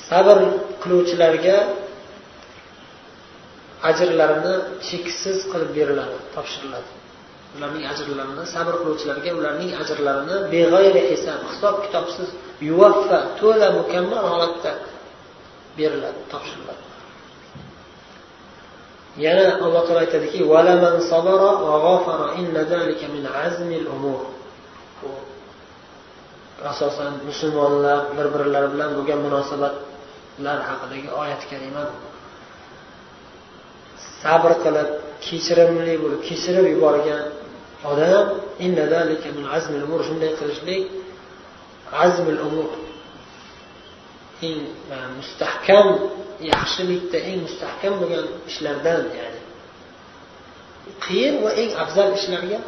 Sabr 0.09 0.37
qiluvchilarga 0.83 1.57
ajrlarini 3.90 4.54
cheksiz 4.88 5.38
qilib 5.52 5.71
beriladi 5.78 6.16
topshiriladi. 6.35 6.90
Ularning 7.56 7.85
ajrlarini 7.92 8.45
sabr 8.54 8.75
qiluvchilarga 8.80 9.30
ularning 9.38 9.71
ajrlarini 9.83 10.37
beg'ayri 10.54 11.02
hisob 11.11 11.40
hisob 11.50 11.75
kitobsiz 11.85 12.28
yuvaffa 12.68 13.18
to'la 13.40 13.68
mukammal 13.78 14.25
holatda 14.33 14.73
beriladi 15.78 16.21
topshiriladi. 16.33 16.83
Yana 19.25 19.45
alloh 19.64 19.83
taolo 19.87 20.00
aytadiki 20.04 20.38
asosan 26.64 27.12
musulmonlar 27.28 27.99
bir 28.16 28.26
birlari 28.35 28.68
bilan 28.75 28.90
bo'lgan 28.97 29.21
munosabatlar 29.26 30.59
haqidagi 30.68 31.09
oyat 31.21 31.42
kalima 31.50 31.83
sabr 34.23 34.52
qilib 34.64 34.88
kechirimli 35.26 35.94
bo'lib 36.02 36.20
kechirib 36.28 36.66
yuborgan 36.75 37.25
odam 37.90 38.26
shunday 40.08 40.32
qilishlik 40.40 40.82
azmil 42.04 42.40
umur. 42.49 42.70
Eng 44.49 44.61
e, 44.94 44.96
mustahkam 45.18 45.88
yaxshilikda 46.52 47.18
eng 47.30 47.38
mustahkam 47.46 47.94
bo'lgan 48.00 48.25
ishlardan 48.50 49.02
ya'ni 49.18 49.40
qiyin 51.04 51.35
va 51.44 51.50
eng 51.62 51.70
afzal 51.82 52.08
ishlarga 52.18 52.58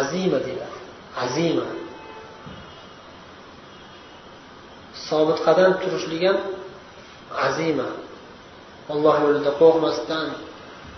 azima 0.00 0.38
deyiladi 0.46 0.78
azima. 1.24 1.66
Sobit 5.08 5.38
qadam 5.46 5.72
turishlik 5.82 6.22
ham 6.28 6.38
azima. 7.46 7.88
Alloh 8.92 9.16
yo'lida 9.24 9.50
qo'rqmasdan 9.60 10.26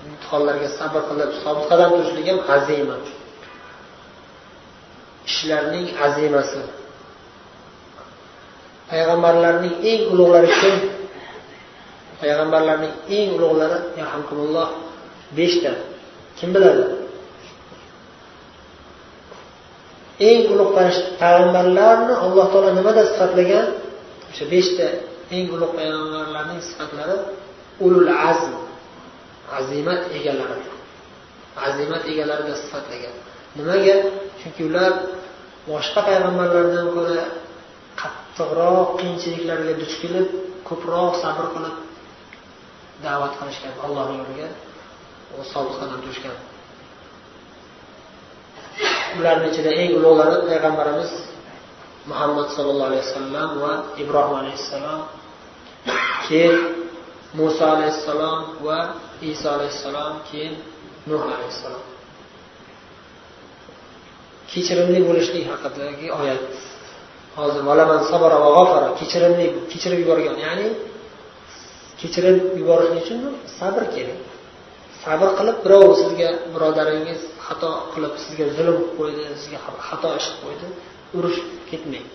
imtihonlarga 0.09 0.69
sabr 0.79 1.01
qilib 1.09 1.31
sobit 1.43 1.65
qadam 1.71 1.89
turishlik 1.95 2.27
ham 2.31 2.39
azima. 2.57 2.97
Ishlarning 5.31 5.87
azimasi. 6.07 6.63
Payg'ambarlarning 8.91 9.75
eng 9.91 10.03
ulug'lari 10.13 10.51
kim? 10.61 10.77
Payg'ambarlarning 12.21 12.95
eng 13.17 13.29
ulug'lari 13.37 13.79
yarhamkumulloh 14.01 14.69
beshta. 15.39 15.73
Kim 16.39 16.51
biladi? 16.55 16.85
Eng 20.29 20.41
ulug' 20.53 20.73
payg'ambarlarni 21.21 22.15
alloh 22.25 22.47
taolo 22.53 22.71
nimada 22.79 23.03
sifatlagan? 23.11 23.67
O'sha 24.31 24.45
beshta 24.55 24.87
eng 25.37 25.47
ulug' 25.55 25.75
payg'ambarlarning 25.79 26.61
sifatlari 26.69 27.19
ulul 27.85 28.11
azm 28.31 28.55
azimat 29.59 30.03
egalari. 30.17 30.65
Azimat 31.67 32.03
egalariga 32.13 32.55
sifatlagan. 32.63 33.15
Nimaga? 33.57 33.97
Chunki 34.41 34.63
ular 34.71 34.93
boshqa 35.69 36.01
payg'ambarlardan 36.09 36.87
ko'ra 36.97 37.23
qattiqroq 38.01 38.89
qiyinchiliklarga 38.99 39.73
duch 39.81 39.95
kelib 40.03 40.29
ko'proq 40.69 41.13
sabr 41.23 41.47
qilib 41.55 41.77
da'vat 43.05 43.33
qilishgan 43.39 43.75
allohni 43.85 44.15
yo'liga 44.21 44.49
sobit 45.53 45.77
turishgan. 46.05 46.37
Ularni 49.19 49.47
ichida 49.53 49.71
eng 49.81 49.91
ulug'lari 49.99 50.37
payg'ambarimiz 50.49 51.13
muhammad 52.11 52.47
sallallohu 52.57 52.91
alayhi 52.91 53.05
vasallam 53.09 53.49
va 53.63 53.73
ibrohim 54.03 54.35
alayhissalom 54.43 55.01
keyin 56.29 56.80
muso 57.35 57.65
alayhissalom 57.75 58.41
va 58.67 58.79
iso 59.23 59.47
alayhissalom 59.57 60.13
keyin 60.31 60.55
nuh 61.07 61.23
alayhissalom. 61.35 61.85
Kechirimli 64.51 65.01
bo'lishlik 65.09 65.45
haqidagi 65.51 66.07
oyat. 66.21 66.43
Hozir 67.39 67.63
valaman 67.71 68.01
sabara 68.11 68.37
va 68.45 68.51
g'afara 68.57 68.89
kechirimli 69.01 69.47
kechirib 69.71 69.99
yuborgan 70.03 70.37
ya'ni 70.47 70.67
kechirib 72.01 72.37
yuborishlik 72.61 73.03
uchun 73.03 73.21
sabr 73.59 73.83
kerak. 73.95 74.21
Sabr 75.05 75.29
qilib 75.39 75.57
birov 75.65 75.91
sizga 76.03 76.29
birodaringiz 76.55 77.21
xato 77.47 77.71
qilib 77.93 78.13
sizga 78.25 78.47
zulm 78.57 78.77
qilib 78.79 78.93
qo'ydi 78.99 79.23
sizga 79.43 79.59
xato 79.89 80.09
ish 80.19 80.29
qilib 80.31 80.43
qo'ydi 80.45 80.67
urushib 81.17 81.47
ketmang. 81.71 82.07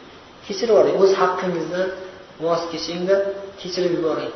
Kechirib 0.45 0.71
yuboring. 0.73 0.95
O'z 1.03 1.11
haqqingizdan 1.21 1.87
voz 2.45 2.61
kechingda 2.71 3.15
kechirib 3.61 3.93
yuboring. 3.97 4.33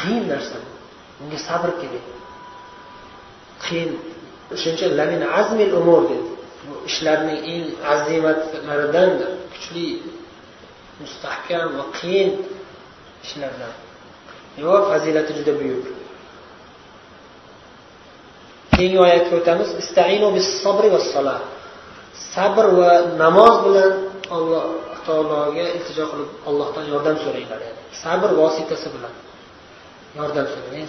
Qiyin 0.00 0.24
narsa 0.32 0.58
Unga 1.22 1.38
sabr 1.48 1.70
kerak. 1.80 2.04
Qiyin. 3.64 3.90
O'shaning 4.54 4.76
uchun 4.78 4.92
lamin 5.00 5.22
azmil 5.40 5.72
umur 5.80 6.02
dedi. 6.10 6.26
Bu 6.66 6.74
ishlarning 6.90 7.38
eng 7.52 7.64
azimatlaridan 7.92 9.10
kuchli 9.52 9.86
mustahkam 11.02 11.68
va 11.78 11.84
qiyin 11.98 12.30
ishlardan. 13.24 13.72
Va 14.66 14.76
fazilati 14.90 15.32
juda 15.38 15.52
buyuk. 15.60 15.84
Keyingi 18.74 18.98
oyatga 19.06 19.34
o'tamiz. 19.40 19.68
Istainu 19.82 20.28
bis 20.36 20.48
sabri 20.64 20.88
va 20.94 21.00
salat. 21.14 21.44
Sabr 22.34 22.64
va 22.78 22.90
namoz 23.22 23.54
bilan 23.66 23.92
alloh 24.36 24.64
taologa 25.06 25.64
iltijo 25.76 26.04
qilib 26.12 26.30
allohdan 26.48 26.84
yordam 26.92 27.16
so'ranglar. 27.24 27.60
Sabr 28.02 28.30
vositasi 28.40 28.88
bilan. 28.94 29.14
Yordam 30.18 30.46
so'rang 30.52 30.76
eh? 30.82 30.88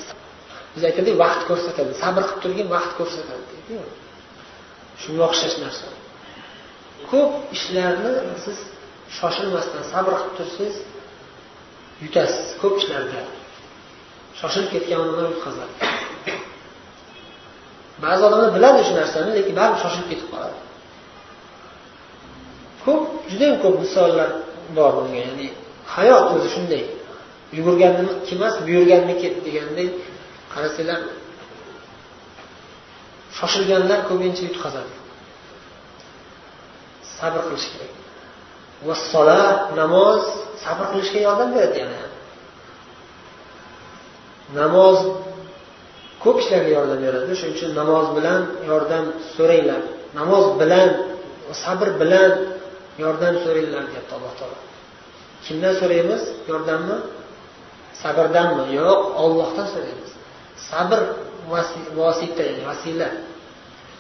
biz 0.74 0.84
aytadiku 0.90 1.18
vaqt 1.24 1.42
ko'rsatadi. 1.50 1.92
Sabr 2.04 2.24
qilib 2.28 2.42
turgin 2.44 2.68
vaqt 2.76 2.92
ko'rsatadi. 3.00 3.44
Deydiyu 3.52 3.84
shunga 5.02 5.24
o'xshash 5.30 5.56
narsa. 5.64 5.88
Ko'p 7.12 7.32
ishlarni 7.56 8.14
siz 8.46 8.58
shoshilmasdan 9.18 9.84
sabr 9.94 10.14
qilib 10.20 10.34
tursangiz 10.40 10.76
yutasiz. 12.04 12.48
Ko'p 12.62 12.74
ishlarda 12.82 13.22
shoshilib 14.40 14.70
ketgan 14.74 14.98
odamlar 15.04 15.26
yutqazadi. 15.34 15.74
Ba'zi 18.04 18.22
odamlar 18.28 18.50
biladi 18.58 18.82
shu 18.88 18.94
narsani 19.02 19.32
lekin 19.38 19.54
baribir 19.60 19.80
shoshilib 19.84 20.08
ketib 20.12 20.28
qoladi. 20.34 20.60
Ko'p 22.86 23.04
judayam 23.32 23.58
ko'p 23.64 23.76
misollar 23.84 24.30
bor 24.78 24.92
bunga. 24.98 25.20
Ya'ni 25.26 25.48
hayot 25.96 26.26
o'zi 26.36 26.50
shunday. 26.56 26.84
Yugurganniki 27.58 28.32
emas 28.38 28.56
buyurganniki 28.68 29.28
deganday 29.46 29.88
qarasanglar 30.54 31.02
shoshilganlar 33.38 34.00
ko'pincha 34.10 34.44
yutqazadi. 34.50 34.94
Sabr 37.18 37.42
qilish 37.48 37.68
kerak. 37.74 37.94
Va 38.88 38.96
solat 39.12 39.60
namoz 39.82 40.24
sabr 40.64 40.86
qilishga 40.92 41.20
yordam 41.28 41.50
beradi 41.56 41.78
yana. 41.84 42.00
Namoz 44.60 44.98
ko'p 46.24 46.38
ishlarga 46.44 46.72
yordam 46.78 47.00
beradi. 47.06 47.32
Shuning 47.40 47.56
uchun 47.58 47.72
namoz 47.82 48.06
bilan 48.18 48.42
yordam 48.70 49.06
so'ranglar. 49.36 49.82
Namoz 50.20 50.46
bilan 50.62 50.90
sabr 51.64 51.88
bilan 52.02 52.32
yordam 53.04 53.34
so'ranglar 53.44 53.84
deyapti 53.90 54.12
alloh 54.18 54.34
taolo. 54.40 54.60
Kimdan 55.46 55.74
so'raymiz? 55.82 56.22
Yordamni 56.52 56.98
sabrdanmi? 58.04 58.64
Yo'q 58.80 59.02
ollohdan 59.24 59.68
so'raymiz. 59.74 60.12
Sabr 60.70 61.00
vosita 62.00 62.42
ya'ni 62.50 62.64
vasila. 62.70 63.10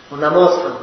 Bu 0.09 0.15
namoz 0.25 0.53
ham. 0.63 0.75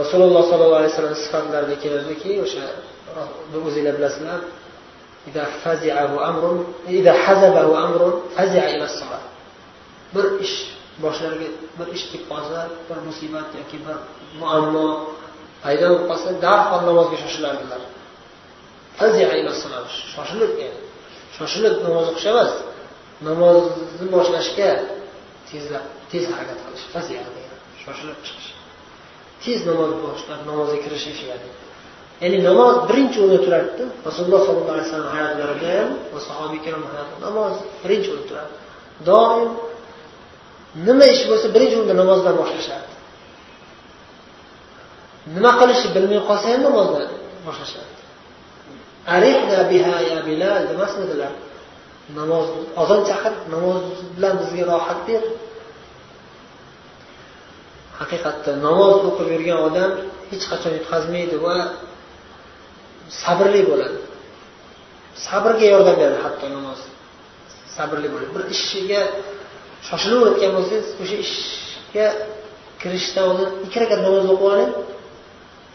Rasululloh 0.00 0.42
sollallohu 0.50 0.80
alayhi 0.82 0.92
vasallam 0.94 1.18
sifatlarida 1.24 1.76
keladiki 1.84 2.30
o'sha 2.44 2.64
o'zinglar 3.68 3.94
bilasizlar. 3.98 4.40
Bir 10.14 10.26
ish 10.44 10.56
boshlariga 11.04 11.48
bir 11.78 11.88
ish 11.96 12.04
kelib 12.10 12.24
qolsa 12.32 12.58
bir 12.88 12.98
musibat 13.08 13.48
yoki 13.58 13.78
bir 13.86 13.96
muammo 14.40 14.86
paydo 15.64 15.86
bo'lib 15.90 16.04
qolsa 16.10 16.28
darhol 16.44 16.82
namozga 16.88 17.16
shoshilardilar. 17.24 17.80
Shoshilib 20.14 20.52
e, 20.66 20.68
shoshilib 21.36 21.74
namoz 21.86 22.06
o'qish 22.10 22.26
emas 22.32 22.52
namozni 23.28 24.06
boshlashga 24.14 24.70
tezlab 25.48 25.84
tez 26.10 26.24
harakat 26.32 26.58
qilish 26.64 26.84
shoshilib 27.84 28.18
chiqish. 28.26 28.48
Tez 29.42 29.58
namoz 29.70 29.90
boshlab 30.04 30.40
namozga 30.50 30.78
kirishish 30.84 31.20
ya'ni. 31.30 31.50
Ya'ni 32.22 32.38
namoz 32.48 32.74
birinchi 32.88 33.18
o'rinda 33.22 33.40
turardida 33.46 33.84
rasululloh 34.08 34.40
sollallohu 34.46 34.74
alayhi 34.76 34.88
vasallam 34.88 35.10
hayotlarida 35.16 35.68
ham 35.78 35.90
va 36.12 36.20
sahobiy 36.28 36.58
ikrom 36.60 36.82
hayotida 36.90 37.18
namoz 37.26 37.54
birinchi 37.82 38.08
o'rinda 38.12 38.26
turadi. 38.30 38.54
Doim 39.08 39.50
nima 40.86 41.04
ish 41.14 41.22
bo'lsa 41.30 41.46
birinchi 41.54 41.74
o'rinda 41.78 41.96
namozdan 42.02 42.34
boshlashardi 42.40 42.94
nima 45.36 45.50
qilishni 45.60 45.88
bilmay 45.96 46.20
qolsa 46.28 46.46
ham 46.52 46.60
namozdan 46.68 47.08
boshlashadi. 47.46 47.87
Qarinibha 49.10 49.98
ya 50.10 50.18
bilal 50.28 50.62
demasmidilar? 50.70 51.32
Namoz 52.18 52.46
ozon 52.82 53.00
chaqir 53.08 53.32
namoz 53.54 53.82
bilan 54.16 54.34
bizga 54.40 54.64
rohat 54.72 55.00
ber. 55.08 55.22
Haqiqatda 58.00 58.52
namoz 58.66 58.96
o'qib 59.08 59.28
yurgan 59.34 59.58
odam 59.68 59.90
hech 60.30 60.44
qachon 60.50 60.72
yutqazmaydi 60.78 61.36
va 61.46 61.56
sabrli 63.22 63.62
bo'ladi. 63.70 63.98
Sabrga 65.26 65.66
yordam 65.74 65.96
beradi 66.00 66.18
hatto 66.24 66.46
namoz. 66.56 66.80
Sabrli 67.76 68.08
bo'ladi. 68.12 68.30
Bir 68.36 68.42
ishga 68.54 69.02
shoshilib 69.88 70.20
o'tgan 70.28 70.50
bo'lsangiz 70.56 70.86
o'sha 71.02 71.16
ishga 71.26 72.06
kirishdan 72.80 73.24
oldin 73.30 73.50
ikki 73.66 73.78
rakat 73.82 74.00
namoz 74.06 74.24
o'qib 74.32 74.46
oling. 74.52 74.72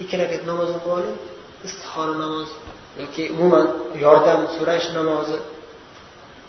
Ikki 0.03 0.15
rakat 0.21 0.41
namoz 0.49 0.69
o'qib 0.75 0.91
oling. 0.97 1.17
Istihora 1.67 2.15
namoz. 2.23 2.49
Yoki 3.01 3.23
umuman 3.33 3.67
yordam 4.05 4.41
so'rash 4.55 4.87
namozi. 4.97 5.37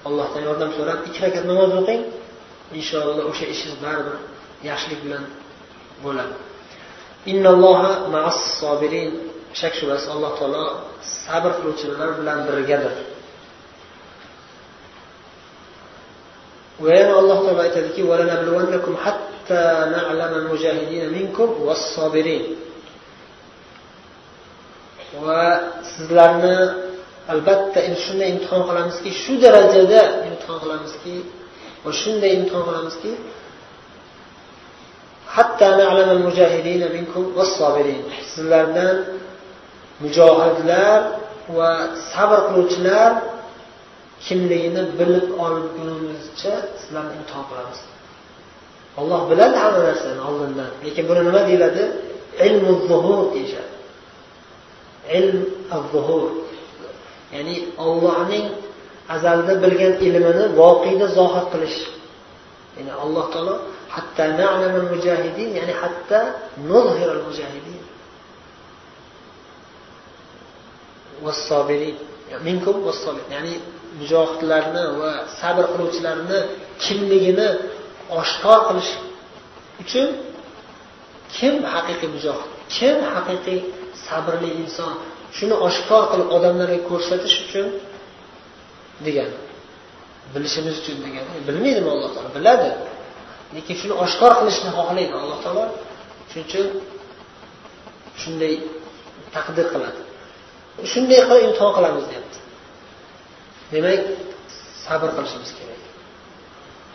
Allohdan 0.09 0.43
yordam 0.49 0.71
so'rab 0.79 0.99
ikki 1.09 1.19
rakat 1.25 1.45
namoz 1.51 1.71
o'qing. 1.81 2.03
Inshaalloh 2.79 3.25
o'sha 3.31 3.47
ishingiz 3.55 3.77
baribir 3.85 4.17
yaxshilik 4.69 5.01
bilan 5.05 5.25
bo'ladi. 6.05 6.35
Innalloha 7.33 7.93
ma'as 8.15 8.39
sobirin. 8.61 9.11
Shak 9.61 9.73
shubhasiz 9.79 10.09
alloh 10.15 10.33
taolo 10.41 10.65
sabr 11.25 11.51
qiluvchilar 11.59 12.11
bilan 12.21 12.39
birgadir. 12.49 12.95
Va 16.85 16.91
yana 16.99 17.15
alloh 17.21 17.39
taolo 17.45 17.61
aytadiki 17.67 18.03
va 25.27 25.43
sizlarni 25.93 26.57
albatta 27.33 27.81
shunday 28.05 28.29
imtihon 28.35 28.63
qilamizki 28.69 29.11
shu 29.23 29.33
darajada 29.45 30.03
imtihon 30.29 30.59
qilamizki 30.63 31.15
va 31.85 31.91
shunday 32.03 32.31
imtihon 32.39 32.63
qilamizki 32.69 33.13
sizlardan 38.33 38.97
mujohidlar 40.03 41.01
va 41.57 41.71
sabr 42.13 42.39
qiluvchilar 42.49 43.11
kimligini 44.27 44.83
bilib 44.99 45.27
olgunimizcha 45.45 46.55
sizlarni 46.81 47.13
imtihon 47.21 47.45
qilamiz. 47.51 47.81
Olloh 49.01 49.21
biladi 49.31 49.57
hamma 49.65 49.81
narsani 49.89 50.21
oldindan. 50.29 50.71
Lekin 50.85 51.05
buni 51.09 51.23
nima 51.29 51.41
deyiladi? 51.49 51.85
Ilmu 52.47 52.73
zuhur 52.89 53.21
deyishadi. 53.35 53.74
Ilm 55.19 55.41
zuhur. 55.93 56.31
Ya'ni 57.35 57.57
ollohning 57.87 58.47
azalda 59.15 59.53
bilgan 59.63 59.95
ilmini 60.07 60.45
voqeda 60.61 61.07
zohir 61.19 61.45
qilish. 61.53 61.79
Ya'ni 62.77 62.93
alloh 63.05 63.27
taolo 63.35 63.55
hatta 63.95 64.25
mujahidin 64.93 65.51
ya'ni 65.59 65.75
hatta 65.83 66.21
nuzhir 66.71 67.11
mujahidin 67.27 67.81
vassobirin 71.25 71.97
minkum 72.49 72.77
vassobirin 72.87 73.31
ya'ni 73.37 73.55
mujohidlarni 74.01 74.85
va 75.01 75.11
sabr 75.41 75.65
qiluvchilarni 75.73 76.39
kimligini 76.85 77.49
oshkor 78.21 78.61
qilish 78.69 78.93
uchun 79.83 80.09
kim 81.37 81.55
haqiqiy 81.75 82.09
mujohid? 82.17 82.51
Kim 82.77 82.97
haqiqiy 83.15 83.61
sabrli 84.07 84.51
inson. 84.63 84.93
Shuni 85.37 85.55
oshkor 85.69 86.03
qilib 86.11 86.29
odamlarga 86.37 86.79
ko'rsatish 86.91 87.37
uchun 87.45 87.67
degan. 89.07 89.31
Bilishimiz 90.35 90.75
uchun 90.83 90.97
degan. 91.07 91.25
Bilmaydimi 91.49 91.89
alloh 91.95 92.11
taolo? 92.15 92.31
Biladi. 92.39 92.71
Lekin 93.55 93.75
shuni 93.81 93.95
oshkor 94.05 94.33
qilishni 94.39 94.71
xohlaydi 94.79 95.15
alloh 95.23 95.39
taolo. 95.45 95.65
Shuning 96.31 96.47
uchun 96.49 96.67
shunday 98.23 98.55
taqdir 99.35 99.67
qiladi. 99.75 100.01
Shunday 100.93 101.21
qilib 101.29 101.45
imtihon 101.49 101.73
qilamiz 101.77 102.05
deyapti. 102.11 102.39
Demak 103.73 104.01
sabr 104.87 105.09
qilishimiz 105.17 105.51
kerak. 105.59 105.83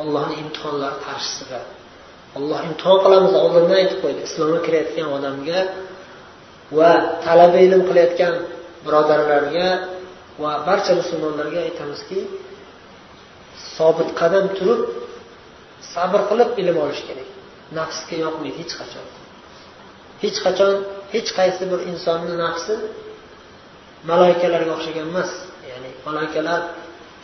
Allohni 0.01 0.35
imtihonlari 0.43 0.97
qarshisida. 1.07 1.59
Alloh 2.37 2.59
imtihon 2.69 2.97
qilamiz 3.05 3.33
oldindan 3.43 3.77
aytib 3.81 3.99
qo'ydi. 4.03 4.19
Islomga 4.29 4.59
kirayotgan 4.65 5.07
odamga 5.17 5.59
va 6.77 6.91
talaba 7.25 7.57
ilm 7.67 7.81
qilayotgan 7.89 8.33
birodarlarga 8.85 9.67
va 10.43 10.51
barcha 10.67 10.93
musulmonlarga 11.01 11.59
aytamizki 11.67 12.19
sobit 13.77 14.09
qadam 14.21 14.45
turib 14.57 14.81
sabr 15.93 16.21
qilib 16.29 16.49
ilm 16.61 16.77
olish 16.85 17.01
kerak. 17.07 17.29
Nafsga 17.79 18.15
yoqmaydi 18.25 18.57
hech 18.61 18.73
qachon. 18.81 19.05
Hech 20.23 20.37
qachon 20.45 20.73
hech 21.13 21.29
qaysi 21.37 21.63
bir 21.71 21.79
insonni 21.91 22.35
nafsi 22.45 22.73
malaikalarga 24.09 24.71
o'xshagan 24.77 25.05
emas. 25.11 25.31
Ya'ni 25.71 25.89
maloikalar 26.05 26.61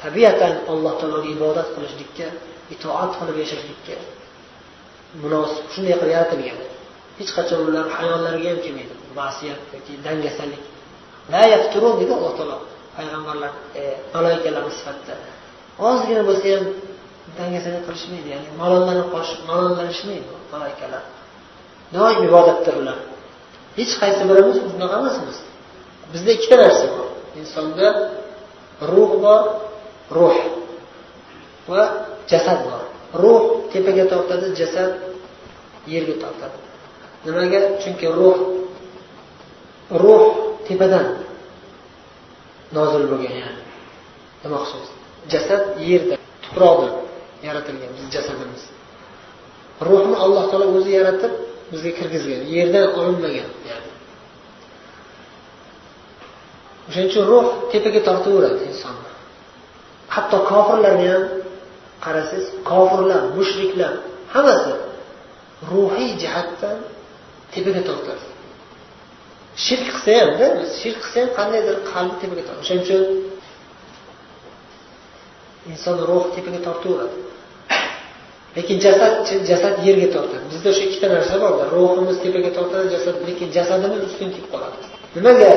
tabiatan 0.01 0.53
alloh 0.71 0.93
taologa 0.99 1.29
ibodat 1.35 1.67
qilishlikka 1.75 2.27
itoat 2.73 3.11
qilib 3.19 3.37
yashashlikka 3.43 3.95
munosib. 5.23 5.65
Shunday 5.73 5.95
qilib 5.99 6.13
yaratilgan. 6.15 6.59
Hech 7.19 7.31
qachon 7.37 7.59
ular 7.67 7.85
hayollariga 7.97 8.49
ham 8.53 8.59
kelmaydi. 8.65 8.93
Ma'siyat 9.19 9.59
yoki 9.75 9.93
dangasalik. 10.05 10.63
La 11.33 11.41
yafturun 11.53 11.93
deydi 11.99 12.13
alloh 12.17 12.33
taolo 12.39 12.57
payg'ambarlar 12.97 13.51
e, 13.79 13.81
sifatida. 14.79 15.15
Ozgina 15.89 16.21
bo'lsa 16.29 16.47
ham 16.55 16.63
dangasalik 17.39 17.81
qilishmaydi 17.87 18.27
ya'ni 18.33 18.47
malollanib 18.61 19.07
qolish 19.13 19.33
malollanishmaydi 19.49 20.27
maloikalar 20.53 21.03
doim 21.95 22.19
ibodatda 22.29 22.71
ular 22.81 22.97
hech 23.77 23.93
qaysi 24.01 24.21
birimiz 24.29 24.57
unaqa 24.75 24.95
emasmiz. 25.01 25.37
Bizda 26.13 26.29
ikkita 26.37 26.55
narsa 26.63 26.85
bor. 26.95 27.09
Insonda 27.41 27.87
ruh 28.91 29.11
bor 29.23 29.41
ruh 30.17 30.37
va 31.71 31.81
jasad 32.31 32.59
bor. 32.67 32.83
Ruh 33.23 33.41
tepaga 33.71 34.03
tortadi 34.11 34.47
jasad 34.59 34.91
yerga 35.93 36.15
tortadi. 36.23 36.57
Nimaga? 37.25 37.59
Chunki 37.81 38.07
ruh 38.19 38.37
ruh 40.03 40.25
tepadan 40.67 41.07
nozil 42.75 43.03
bo'lgan 43.11 43.35
ya'ni 43.41 43.61
demoqchi 44.41 44.77
jasad 45.31 45.63
yerda 45.89 46.15
tuproqdan 46.43 46.93
yaratilgan 47.47 47.89
bizni 47.95 48.09
jasadimiz. 48.15 48.63
Ruhni 49.87 50.15
alloh 50.23 50.43
taolo 50.49 50.65
o'zi 50.77 50.91
yaratib 50.99 51.33
bizga 51.71 51.91
kirgizgan 51.97 52.41
yerdan 52.55 52.85
olinmagan 52.99 53.49
ya'ni. 53.69 53.89
O'shaning 56.87 57.09
uchun 57.11 57.23
ruh 57.31 57.45
tepaga 57.71 57.99
tortaveradi 58.07 58.63
insonni 58.71 59.11
hatto 60.15 60.37
kofirlarni 60.51 61.07
ham 61.13 61.23
qarasangiz 62.05 62.47
kofirlar 62.71 63.21
mushriklar 63.37 63.93
hammasi 64.33 64.73
ruhiy 65.71 66.11
jihatdan 66.21 66.77
tepaga 67.53 67.81
tortadi 67.89 68.23
shirk 69.65 69.87
qilsa 69.93 70.11
hamda 70.21 70.47
shirk 70.79 70.97
qilsa 71.03 71.17
ham 71.23 71.31
qandaydir 71.39 71.75
qalbi 71.91 72.15
tepaga 72.21 72.43
tortadi 72.47 72.61
o'shaning 72.63 72.83
uchun 72.85 73.03
inson 75.71 75.97
ruh 76.09 76.25
tepaga 76.35 76.59
tortaveradi. 76.67 77.17
Lekin 78.57 78.77
jasad 78.85 79.13
jasad 79.51 79.75
yerga 79.87 80.07
tortadi. 80.15 80.45
Bizda 80.51 80.67
o'sha 80.73 80.83
ikkita 80.87 81.07
narsa 81.15 81.35
borda 81.43 81.63
ruhimiz 81.75 82.17
tepaga 82.25 82.51
tortadi 82.57 82.87
jasad 82.95 83.15
lekin 83.27 83.47
jasadimiz 83.57 84.01
ustun 84.09 84.27
kelib 84.33 84.49
qoladi. 84.53 84.77
Nimaga? 85.15 85.51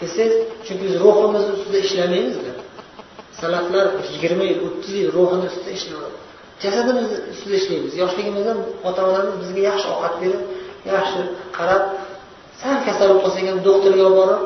Desangiz 0.00 0.34
chunki 0.66 0.82
biz 0.88 0.94
ruhimiz 1.04 1.44
ustida 1.54 1.78
ishlamaymizda. 1.86 2.52
Salaflar 3.40 3.86
yigirma 4.12 4.44
yil 4.50 4.60
o'ttiz 4.66 4.92
yil 5.00 5.10
ruhini 5.16 5.46
ustida 5.50 5.70
ishlaadi 5.78 6.16
jasadimiz 6.64 7.08
ustida 7.32 7.56
ishlaymiz. 7.62 7.92
Yoshligimizdan 8.02 8.58
ota 8.88 9.00
onamiz 9.10 9.34
bizga 9.42 9.62
yaxshi 9.70 9.86
ovqat 9.94 10.14
berib 10.22 10.42
yaxshi 10.93 11.21
qarab 11.57 11.83
sal 12.61 12.75
kasal 12.87 13.07
bo'lib 13.09 13.21
qolsak 13.25 13.43
ham 13.49 13.59
doktorga 13.67 14.03
olib 14.09 14.17
borib 14.21 14.41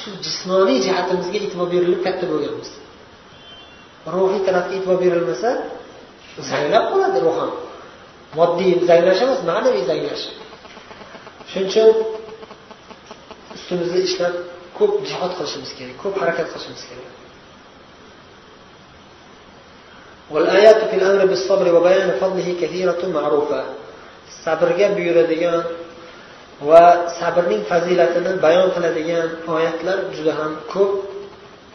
shu 0.00 0.08
jismoniy 0.24 0.78
jihatimizga 0.86 1.38
e'tibor 1.44 1.68
berilib 1.74 2.00
katta 2.06 2.24
bo'lganmiz 2.32 2.70
ruhiy 4.14 4.40
tarafga 4.48 4.72
e'tibor 4.76 4.98
berilmasa 5.04 5.50
zanglab 6.50 6.84
qoladi 6.92 7.18
ruh 7.24 7.36
ham 7.40 7.50
moddiy 8.38 8.72
zanglash 8.90 9.20
emas 9.26 9.40
ma'naviy 9.50 9.84
zanglash 9.90 10.24
shuning 11.50 11.68
uchun 11.70 11.88
ustimizda 13.56 13.98
ishlab 14.08 14.34
ko'p 14.78 14.92
jihod 15.08 15.32
qilishimiz 15.38 15.70
kerak 15.78 15.96
ko'p 16.02 16.14
harakat 16.22 16.46
qilishimiz 16.52 16.84
kerak 16.90 17.14
والآيات 20.30 20.80
في 20.90 20.96
الأمر 20.96 21.26
بالصبر 21.30 21.66
وبيان 21.74 22.10
فضله 22.20 22.48
كثيرة 22.62 23.00
معروفة 23.14 23.60
sabrga 24.43 24.87
buyuradigan 24.97 25.63
va 26.69 26.85
sabrning 27.19 27.61
fazilatini 27.71 28.31
bayon 28.45 28.67
qiladigan 28.75 29.27
oyatlar 29.55 29.97
juda 30.15 30.33
ham 30.39 30.51
ko'p. 30.73 30.91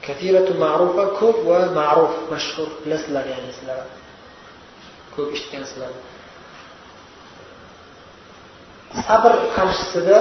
Kafiratu 0.06 0.52
ma'rufa 0.64 1.04
ko'p 1.20 1.36
va 1.50 1.60
ma'ruf 1.78 2.14
mashhur. 2.32 2.68
Bilasizlar 2.82 3.24
ya'ni 3.32 3.50
sizlar. 3.58 3.78
Ko'p 5.14 5.28
eshitgansizlar. 5.36 5.92
Sabr 9.06 9.32
qarshisida 9.56 10.18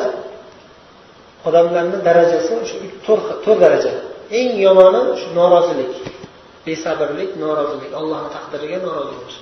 odamlarni 1.48 1.98
darajasi 2.08 2.54
shu 2.70 2.76
to'rt 3.06 3.58
daraja. 3.64 3.94
Eng 4.40 4.52
yomoni 4.66 5.02
shu 5.20 5.28
norozilik. 5.40 5.94
Besabrlik 6.68 7.32
norozilik. 7.44 7.92
Allohni 8.00 8.30
taqdiriga 8.36 8.78
norozi 8.88 9.14
bo'lish 9.20 9.40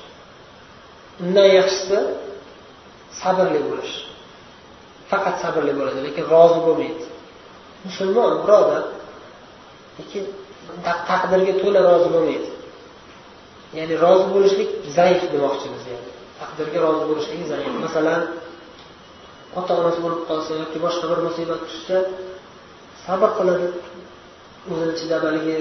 undan 1.22 1.48
yaxshisi 1.60 1.98
sabrli 3.22 3.60
bo'lish. 3.68 3.94
Faqat 5.12 5.36
sabrli 5.44 5.74
bo'ladi 5.80 6.00
lekin 6.08 6.24
rozi 6.34 6.60
bo'lmaydi. 6.68 7.06
Musulmon 7.88 8.32
birodar 8.44 8.84
lekin 10.00 10.24
taqdirga 11.10 11.54
to'la 11.62 11.80
rozi 11.90 12.10
bo'lmaydi. 12.16 12.50
Ya'ni 13.78 13.96
rozi 14.06 14.26
bo'lishlik 14.34 14.70
zaif 14.98 15.22
demoqchimiz 15.34 15.84
yani 15.92 16.10
taqdirga 16.40 16.80
rozi 16.88 17.04
bo'lishlik 17.10 17.42
zaif. 17.52 17.66
Masalan 17.86 18.22
ota 19.60 19.72
onasi 19.80 20.00
o'lib 20.08 20.22
qolsa 20.30 20.52
yoki 20.62 20.78
boshqa 20.86 21.06
bir 21.12 21.20
musibat 21.28 21.62
tushsa 21.70 21.98
sabr 23.06 23.30
qiladi. 23.38 23.68
O'zini 24.72 24.94
chidab 25.00 25.22
haligi 25.28 25.58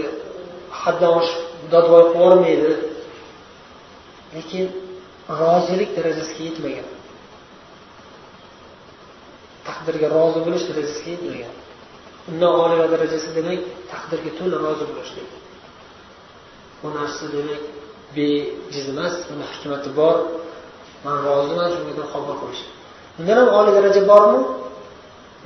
haddan 0.82 1.12
oshib 1.20 1.40
dodvoy 1.72 2.02
qilib 2.02 2.16
yubormaydi 2.16 2.72
lekin 4.36 4.64
rozilik 5.40 5.90
darajasiga 5.96 6.42
yetmagan. 6.48 6.86
Taqdirga 9.68 10.06
rozi 10.16 10.38
bo'lish 10.46 10.64
darajasiga 10.70 11.10
yetmagan 11.14 11.54
undan 12.30 12.52
oliy 12.62 12.78
darajasi 12.94 13.28
demak 13.38 13.60
taqdirga 13.92 14.30
to'la 14.38 14.56
rozi 14.66 14.84
bo'lish 14.90 15.12
bu 16.80 16.88
narsa 16.98 17.24
demak 17.36 17.62
bejiz 18.16 18.86
emas 18.94 19.14
buni 19.28 19.44
hikmati 19.52 19.90
bor. 20.00 20.16
Man 21.04 21.16
roziman 21.28 21.68
shunga 21.74 22.04
qabul 22.12 22.34
qilish. 22.42 22.62
Undan 23.18 23.36
ham 23.40 23.48
oliy 23.58 23.72
daraja 23.78 24.02
bormi? 24.12 24.40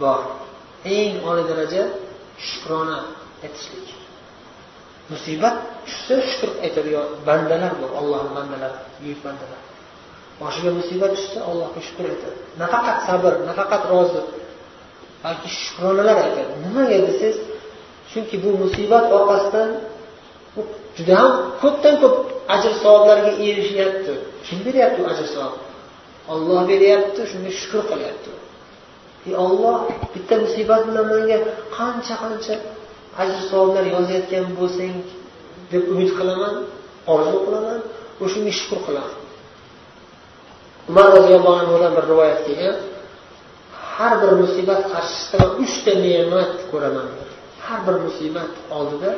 Bor. 0.02 0.20
Eng 0.96 1.14
oliy 1.31 1.44
daraja 1.50 1.83
shukrona 2.46 2.98
aytishlik. 3.44 3.88
Musibat 5.11 5.57
tushsa 5.87 6.14
shukur 6.29 6.50
aytadigan 6.64 7.07
bandalar 7.29 7.72
bor 7.81 7.90
ollohni 8.00 8.31
bandalari 8.38 8.79
buyuk 9.00 9.20
bandalar. 9.26 9.61
Boshiga 10.40 10.70
musibat 10.79 11.11
tushsa 11.16 11.38
allohga 11.51 11.81
shukur 11.87 12.05
aytadi. 12.12 12.38
Nafaqat 12.62 12.99
sabr 13.09 13.33
nafaqat 13.49 13.83
rozi. 13.92 14.22
Balki 15.25 15.49
shukronalar 15.62 16.16
aytadi. 16.27 16.53
Nimaga 16.64 16.96
desangiz 17.07 17.38
chunki 18.11 18.37
bu 18.42 18.51
musibat 18.62 19.07
orqasidan 19.16 19.70
u 20.59 20.61
judayam 20.96 21.33
ko'pdan 21.62 21.94
ko'p 22.03 22.16
ajr 22.55 22.72
savoblarga 22.83 23.33
erishyapti. 23.49 24.12
Kim 24.46 24.59
beryapti 24.66 24.99
u 25.05 25.07
ajr 25.12 25.27
savobni 25.35 25.66
olloh 26.33 26.61
beryapti 26.70 27.20
shunga 27.31 27.51
shukur 27.61 27.83
qilyapti. 27.90 28.31
E 29.29 29.33
olloh 29.46 29.77
bitta 30.14 30.35
musibat 30.44 30.81
bilan 30.88 31.07
menga 31.12 31.38
qancha 31.77 32.14
qancha 32.22 32.55
ajr 33.22 33.38
savoblar 33.51 33.85
yozayotgan 33.94 34.46
bo'lsang 34.59 34.96
deb 35.72 35.83
umid 35.92 36.11
qilaman 36.18 36.55
orzu 37.14 37.37
qilaman 37.46 37.81
o'shanga 38.25 38.53
shukur 38.61 38.81
qilaman. 38.87 39.15
Umar 40.88 41.07
roziyallohu 41.16 41.59
anhudan 41.62 41.92
bir 41.96 42.05
rivoyat 42.12 42.40
kelgan. 42.46 42.77
Har 43.96 44.12
bir 44.22 44.33
musibat 44.42 44.83
qarshisida 44.92 45.40
uchta 45.62 45.92
ne'mat 46.07 46.53
ko'raman. 46.70 47.09
Har 47.66 47.81
bir 47.87 47.96
musibat 48.07 48.53
oldida 48.77 49.11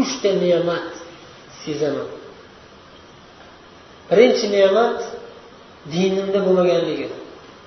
uchta 0.00 0.30
ne'mat 0.44 0.88
sezaman. 1.62 2.08
Birinchi 4.10 4.46
ne'mat 4.56 4.98
dinimda 5.94 6.38
bo'lmaganligi 6.46 7.08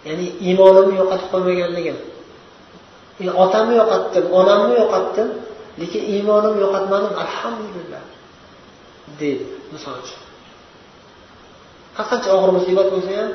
ya'ni 0.07 0.27
iymonimni 0.47 0.95
yo'qotib 1.01 1.27
qo'ymaganligim. 1.33 1.97
E, 3.23 3.23
otamni 3.43 3.73
yo'qotdim 3.81 4.25
onamni 4.39 4.73
yo'qotdim 4.81 5.29
lekin 5.81 6.01
iymonimni 6.13 6.59
yo'qotmadim 6.65 7.13
alhamdulillah 7.23 8.03
deydi 9.19 9.45
misol 9.73 9.95
uchun. 10.03 10.24
Har 11.97 12.05
qancha 12.11 12.29
og'ir 12.37 12.51
musibat 12.57 12.87
bo'lsa 12.93 13.11
ham 13.19 13.29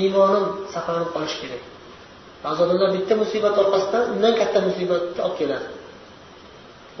iymonim 0.00 0.44
saqlanib 0.74 1.08
qolishi 1.14 1.36
kerak. 1.42 1.62
Ba'zi 2.44 2.58
odamlar 2.64 2.88
bitta 2.96 3.14
musibat 3.22 3.54
orqasidan 3.62 4.02
undan 4.12 4.32
katta 4.40 4.58
musibatni 4.68 5.20
olib 5.26 5.36
keladi. 5.40 5.68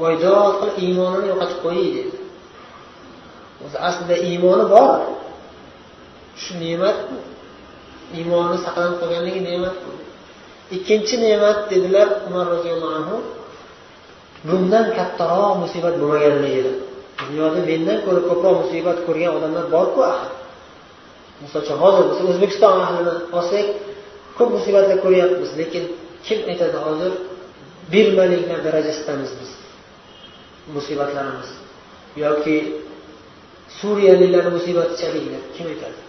Voydod 0.00 0.54
qilib 0.60 0.76
iymonini 0.84 1.26
yo'qotib 1.32 1.58
qo'yay 1.64 1.88
deydi 1.96 2.18
o'zi 3.64 3.76
aslida 3.88 4.16
iymoni 4.28 4.64
bor. 4.74 4.90
Shu 6.42 6.52
ne'mat 6.64 6.98
iymoni 8.18 8.56
saqlanib 8.64 8.96
qolganligi 9.00 9.40
ne'mat 9.48 9.76
ikkinchi 10.76 11.14
ne'mat 11.24 11.58
dedilar 11.70 12.08
umar 12.26 12.46
roziyallohu 12.54 12.94
anhu 13.00 13.16
bundan 14.48 14.86
kattaroq 14.98 15.52
musibat 15.62 15.94
bo'lmaganligi 16.00 16.72
dunyoda 17.28 17.60
mendan 17.70 17.98
ko'ra 18.06 18.20
ko'proq 18.28 18.54
musibat 18.62 18.98
ko'rgan 19.06 19.32
odamlar 19.38 19.64
borku 19.76 20.00
axir. 20.12 20.35
Misol 21.42 21.60
uchun 21.64 21.78
hozir 21.84 22.04
biz 22.10 22.18
o'zbekiston 22.30 22.72
ahlini 22.84 23.14
olsak 23.38 23.66
ko'p 24.38 24.50
musibatlar 24.56 24.98
ko'ryapmiz 25.04 25.50
lekin 25.60 25.84
kim 26.26 26.38
aytadi 26.50 26.78
hozir? 26.86 27.12
Bermalinglar 27.92 28.58
darajasidamiz 28.66 29.30
biz 29.40 29.50
musibatlarimiz. 30.76 31.50
Yoki 32.24 32.56
suriyaliklarni 33.78 34.50
musibati 34.58 34.94
chalik 35.00 35.24
kim 35.56 35.66
aytadi? 35.72 36.00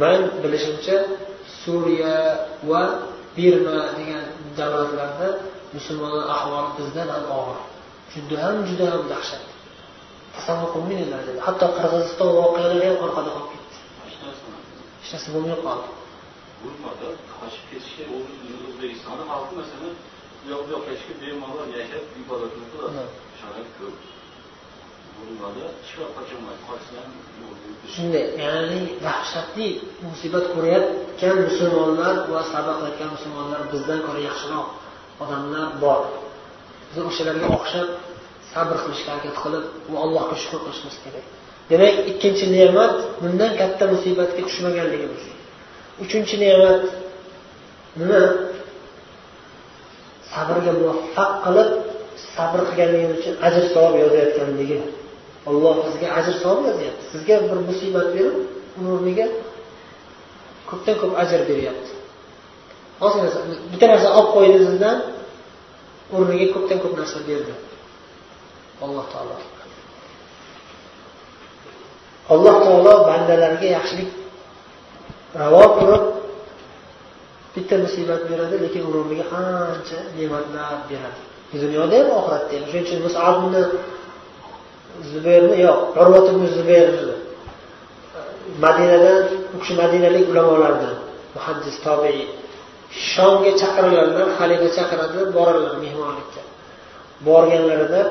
Man 0.00 0.20
bilishimcha 0.42 0.96
suriya 1.62 2.18
va 2.70 2.82
birma 3.36 3.78
degan 3.98 4.24
davlatlarda 4.58 5.28
musulmonlar 5.76 6.24
ahvoli 6.36 6.70
bizdan 6.78 7.08
ham 7.14 7.24
og'ir. 7.38 7.58
Juda 8.14 8.36
ham 8.44 8.56
juda 8.68 8.86
ham 8.92 9.02
dahshat. 9.12 9.44
Dedi. 11.26 11.40
Hatto 11.46 11.66
qirg'iziston 11.76 12.30
voqealari 12.38 12.86
ham 12.88 12.96
orqada 13.06 13.30
qolib 13.36 13.50
ketdi. 13.52 13.76
Hech 15.00 15.10
narsa 15.12 15.28
bo'lmay 15.34 15.58
qoldi. 15.66 15.88
Urmada 16.66 17.08
qochib 17.38 17.64
ketishga 17.70 18.04
o'zbekistonni 18.68 19.24
xalqi 19.30 19.52
masalan 19.60 19.92
u 20.42 20.46
yoq 20.52 20.60
bu 20.66 20.70
yoqqa 20.74 20.92
chiqib 20.98 21.16
bemalol 21.22 21.68
yashab 21.78 22.04
ibodatini 22.22 22.66
qiladi. 22.72 23.02
Sharoit 23.40 23.70
ko'p. 23.78 23.96
Shunday 27.94 28.26
ya'ni 28.40 28.80
dahshatli 29.04 29.68
musibat 30.06 30.44
ko'rayotgan 30.54 31.36
musulmonlar 31.48 32.14
va 32.32 32.40
sabr 32.52 32.72
qilayotgan 32.78 33.10
musulmonlar 33.16 33.60
bizdan 33.72 34.00
ko'ra 34.06 34.20
yaxshiroq 34.28 34.68
odamlar 35.22 35.66
bor. 35.82 36.00
Biz 36.88 36.98
o'shalarga 37.10 37.46
o'xshab 37.56 37.88
sabr 38.52 38.76
qilishga 38.82 39.10
harakat 39.14 39.34
qilib 39.42 39.64
va 39.92 39.98
allohga 40.04 40.36
shukur 40.42 40.60
qilishimiz 40.64 40.96
kerak. 41.04 41.26
Demak 41.70 41.94
ikkinchi 42.10 42.44
ne'mat 42.56 42.94
bundan 43.20 43.52
katta 43.60 43.84
musibatga 43.92 44.42
tushmaganligimiz. 44.48 45.24
Uchinchi 46.02 46.34
ne'mat 46.44 46.82
nima 48.00 48.22
sabrga 50.32 50.72
muvaffaq 50.80 51.30
qilib 51.44 51.70
sabr 52.34 52.60
qilganligimiz 52.68 53.16
uchun 53.20 53.34
ajr 53.46 53.62
savob 53.74 53.94
yozayotganligi. 54.02 54.78
Olloh 55.50 55.74
bizga 55.86 56.08
ajr 56.18 56.34
savob 56.42 56.60
yozyapti. 56.68 57.02
Sizga 57.12 57.34
bir 57.48 57.58
musibat 57.68 58.06
berib 58.14 58.36
uni 58.78 58.88
o'rniga 58.96 59.26
ko'pdan 60.70 60.96
ko'p 61.02 61.12
ajr 61.22 61.40
beryapti. 61.50 61.90
Ozgina 63.04 63.28
bitta 63.72 63.86
narsa 63.92 64.08
olib 64.18 64.30
qo'ydi 64.36 64.58
sizdan 64.68 64.96
o'rniga 66.16 66.46
ko'pdan 66.54 66.78
ko'p 66.82 66.94
narsa 67.00 67.18
berdi. 67.28 67.52
Alloh 68.84 69.04
taolo. 69.12 69.36
Alloh 72.34 72.56
taolo 72.64 72.94
bandalariga 73.08 73.68
yaxshilik 73.76 74.10
ravo 75.40 75.64
ko'rib 75.76 76.04
bitta 77.54 77.74
musibat 77.84 78.20
beradi 78.30 78.56
lekin 78.64 78.82
uni 78.88 79.20
ancha 79.20 79.40
qancha 79.70 79.98
ne'matlar 80.16 80.74
beradi. 80.90 81.20
Dunyoda 81.62 81.96
ham 82.00 82.08
oxiratda 82.18 82.52
ham. 82.56 82.64
Shuning 82.70 82.84
uchun 82.86 83.00
musabni 83.06 83.62
zubayrni 85.10 85.56
yo'q 85.66 85.78
urvat 86.00 86.26
ibn 86.32 86.42
zubayrni 86.56 87.14
madinadan 88.64 89.22
u 89.54 89.56
kishi 89.60 89.74
madinalik 89.82 90.24
ulamolardan 90.32 90.96
muhaddis 91.36 91.76
tobiiy 91.86 92.26
shomga 93.12 93.50
chaqiriladilar 93.60 94.28
haligi 94.38 94.68
chaqiradi 94.76 95.20
boradilar 95.36 95.74
mehmonlikka. 95.84 96.42
Borganlarida 97.26 98.02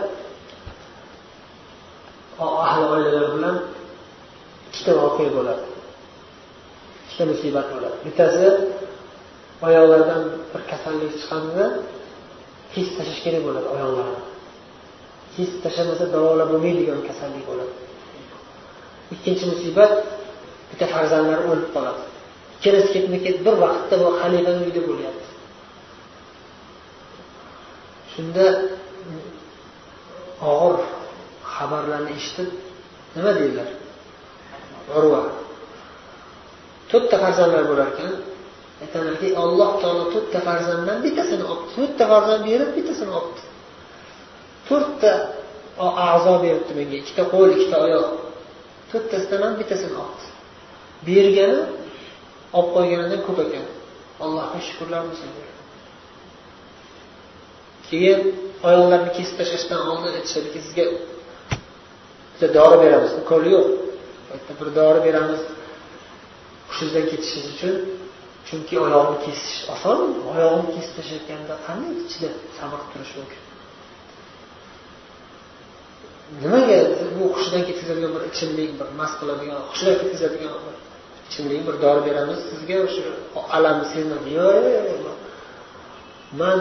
ahli 2.66 2.84
oilalar 2.94 3.26
bilan 3.36 3.56
ikkita 4.68 4.92
voqea 5.02 5.30
bo'ladi. 5.38 5.64
Ikkita 7.06 7.24
musibat 7.32 7.68
bo'ladi. 7.74 7.96
Bittasi 8.06 8.46
oyoqlaridan 9.68 10.22
bir 10.52 10.62
kasallik 10.72 11.12
chiqqanda 11.20 11.66
his 12.76 12.88
tashlash 12.96 13.22
kerak 13.26 13.42
bo'ladi 13.48 13.68
oyoqlarni 13.76 14.22
his 15.38 15.52
tashlamasa 15.64 16.06
davolab 16.16 16.48
bo'lmaydigan 16.54 17.00
kasallik 17.10 17.44
bo'ladi. 17.50 17.74
Ikkinchi 19.16 19.46
musibat 19.52 19.92
bitta 20.70 20.86
farzandlari 20.94 21.44
o'lib 21.52 21.70
qoladi. 21.76 22.02
Ikkalasi 22.58 22.90
ketma 22.96 23.18
ket 23.26 23.38
bir 23.46 23.56
vaqtda 23.64 23.96
bu 24.02 24.08
xalifani 24.22 24.60
uyida 24.66 24.82
bo'lyapti. 24.90 25.28
Shunda 28.14 28.46
og'ir 30.52 30.78
xabarlarni 31.60 32.12
eshitib 32.18 32.50
nima 33.16 33.32
deydilar? 33.38 33.70
Urva. 34.98 35.22
To'rtta 36.92 37.16
farzandlar 37.24 37.64
bo'lar 37.70 37.88
ekan. 37.94 38.14
Aytadilarki 38.84 39.28
alloh 39.44 39.72
taolo 39.82 40.04
to'rtta 40.14 40.40
farzanddan 40.48 40.98
bittasini 41.06 41.44
olibdi. 41.52 41.72
To'rtta 41.78 42.04
farzand 42.12 42.42
berib 42.50 42.70
bittasini 42.78 43.12
olibdi. 43.20 43.42
To'rtta 44.70 45.12
a'zo 46.10 46.34
beribdi 46.46 46.72
menga. 46.80 46.96
Ikkita 47.04 47.24
qo'l 47.34 47.50
ikkita 47.56 47.78
oyoq. 47.86 48.08
To'rttasidan 48.92 49.42
ham 49.46 49.54
bittasini 49.62 49.96
olibdi. 50.04 50.26
Bergani 51.08 51.60
olib 52.58 52.70
qo'yganidan 52.76 53.22
ko'p 53.28 53.40
ekan. 53.46 53.66
Allohga 54.24 54.60
shukurlar 54.68 55.02
bo'lsin. 55.08 55.30
Keyin 57.90 58.20
oyoqlarni 58.68 59.12
kesib 59.18 59.36
tashlashdan 59.40 59.82
oldin 59.92 60.12
aytishadiki 60.20 60.60
sizga 60.66 60.86
bitta 62.40 62.54
dori 62.54 62.78
beramiz. 62.84 63.12
Ukol 63.22 63.44
yo'q. 63.54 63.68
Bir 64.60 64.70
dori 64.80 65.00
beramiz. 65.08 65.42
Hushingizdan 66.70 67.06
ketishingiz 67.12 67.48
uchun. 67.56 67.76
Chunki 68.48 68.76
oyog'ini 68.86 69.18
kesish 69.26 69.58
oson. 69.74 70.00
Oyog'ini 70.32 70.70
kesib 70.76 70.94
tashlayotganda 70.98 71.54
qanday 71.68 71.94
ichida 72.06 72.30
sabr 72.58 72.80
qilib 72.82 72.92
turish 72.94 73.14
mumkin? 73.20 73.42
Nimaga 76.42 76.80
bu 77.18 77.24
hushidan 77.36 77.64
ketkazadigan 77.68 78.12
bir 78.16 78.24
ichimlik 78.32 78.72
bir 78.80 78.88
mast 79.00 79.16
qiladigan 79.22 79.60
hushidan 79.70 79.96
ketkazadigan 80.02 80.52
bir 80.66 80.76
ichimlik 81.30 81.62
bir 81.68 81.76
dori 81.84 82.02
beramiz? 82.08 82.40
Sizga 82.50 82.78
o'sha 82.86 83.04
alamni 83.58 83.86
sezmaydi 83.94 84.30
yo'q. 84.40 85.02
Man 86.40 86.60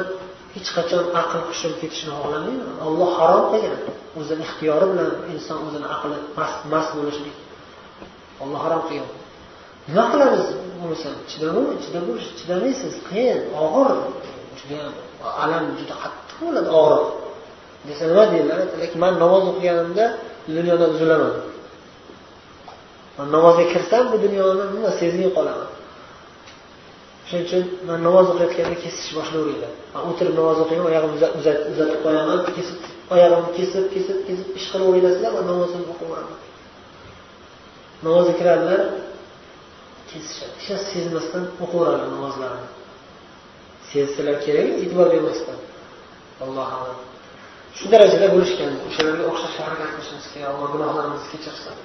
hech 0.58 0.70
qachon 0.76 1.04
aql 1.20 1.38
hushim 1.48 1.72
ketishini 1.80 2.12
xohlamaydi. 2.20 2.64
Olloh 2.86 3.10
harom 3.18 3.44
qilgan. 3.52 3.76
O'zini 4.18 4.42
ixtiyori 4.46 4.86
bilan 4.92 5.10
inson 5.32 5.58
o'zini 5.66 5.86
aqli 5.94 6.16
mast 6.38 6.58
mast 6.72 6.90
bo'lishlik. 6.98 7.36
Olloh 8.42 8.60
harom 8.64 8.82
qilgan. 8.88 9.10
Nima 9.88 10.04
qilamiz 10.12 10.44
bo'lmasa? 10.78 11.08
Chidab 11.30 11.56
chidab 11.84 12.06
chidamaysiz. 12.38 12.94
Qiyin 13.08 13.38
og'ir. 13.64 13.90
Judayam 14.58 14.94
alam 15.42 15.64
juda 15.78 15.94
qattiq 16.02 16.36
bo'ladi 16.46 16.70
og'riq. 16.80 17.06
Desa 17.86 18.04
nima 18.10 18.24
deydilar 18.32 18.58
lekin 18.82 18.98
man 19.04 19.14
namoz 19.22 19.44
o'qiganimda 19.50 20.04
dunyodan 20.56 20.90
uzilaman 20.96 21.34
man 23.16 23.26
namozga 23.34 23.64
kirsam 23.72 24.04
bu 24.12 24.16
dunyoni 24.24 24.62
umuman 24.70 24.92
sezmay 25.00 25.30
qolaman. 25.36 25.70
Shuning 27.28 27.44
uchun 27.46 27.64
man 27.88 27.98
namoz 28.06 28.26
o'qiyotganda 28.32 28.76
kesish 28.84 29.10
boshlaveringlar 29.18 29.72
man 29.94 30.02
o'tirib 30.10 30.34
namoz 30.40 30.58
o'qiyman 30.64 30.86
oyog'imni 30.90 31.16
uzatib 31.72 31.98
qo'yaman 32.04 32.38
kesib 32.56 32.78
oyog'imni 33.14 33.50
kesib 33.58 33.84
kesib 33.94 34.18
kesib 34.28 34.48
ish 34.58 34.66
qilaveringlar 34.72 35.32
man 35.36 35.44
namozimni 35.50 35.86
o'qiyveraman 35.94 36.38
namozga 38.04 38.34
kiradilar 38.40 38.80
kesishadi. 40.10 40.54
Hech 40.58 40.68
narsa 40.70 40.86
sezmasdan 40.94 41.44
o'qiveradilar 41.64 42.08
namozlarini 42.16 42.68
sezsalar 43.90 44.36
kerak 44.46 44.66
e'tibor 44.82 45.06
bermasdan. 45.14 45.58
Allohu 46.44 46.74
alam. 46.80 46.98
Shu 47.78 47.86
darajada 47.92 48.26
bo'lishgan 48.34 48.72
o'shalarga 48.88 49.24
o'xshashga 49.30 49.60
harakat 49.66 49.88
qilishimiz 49.94 50.26
kerak 50.32 50.48
alloh 50.52 50.68
gunohlarimizni 50.74 51.28
kechirsin. 51.32 51.76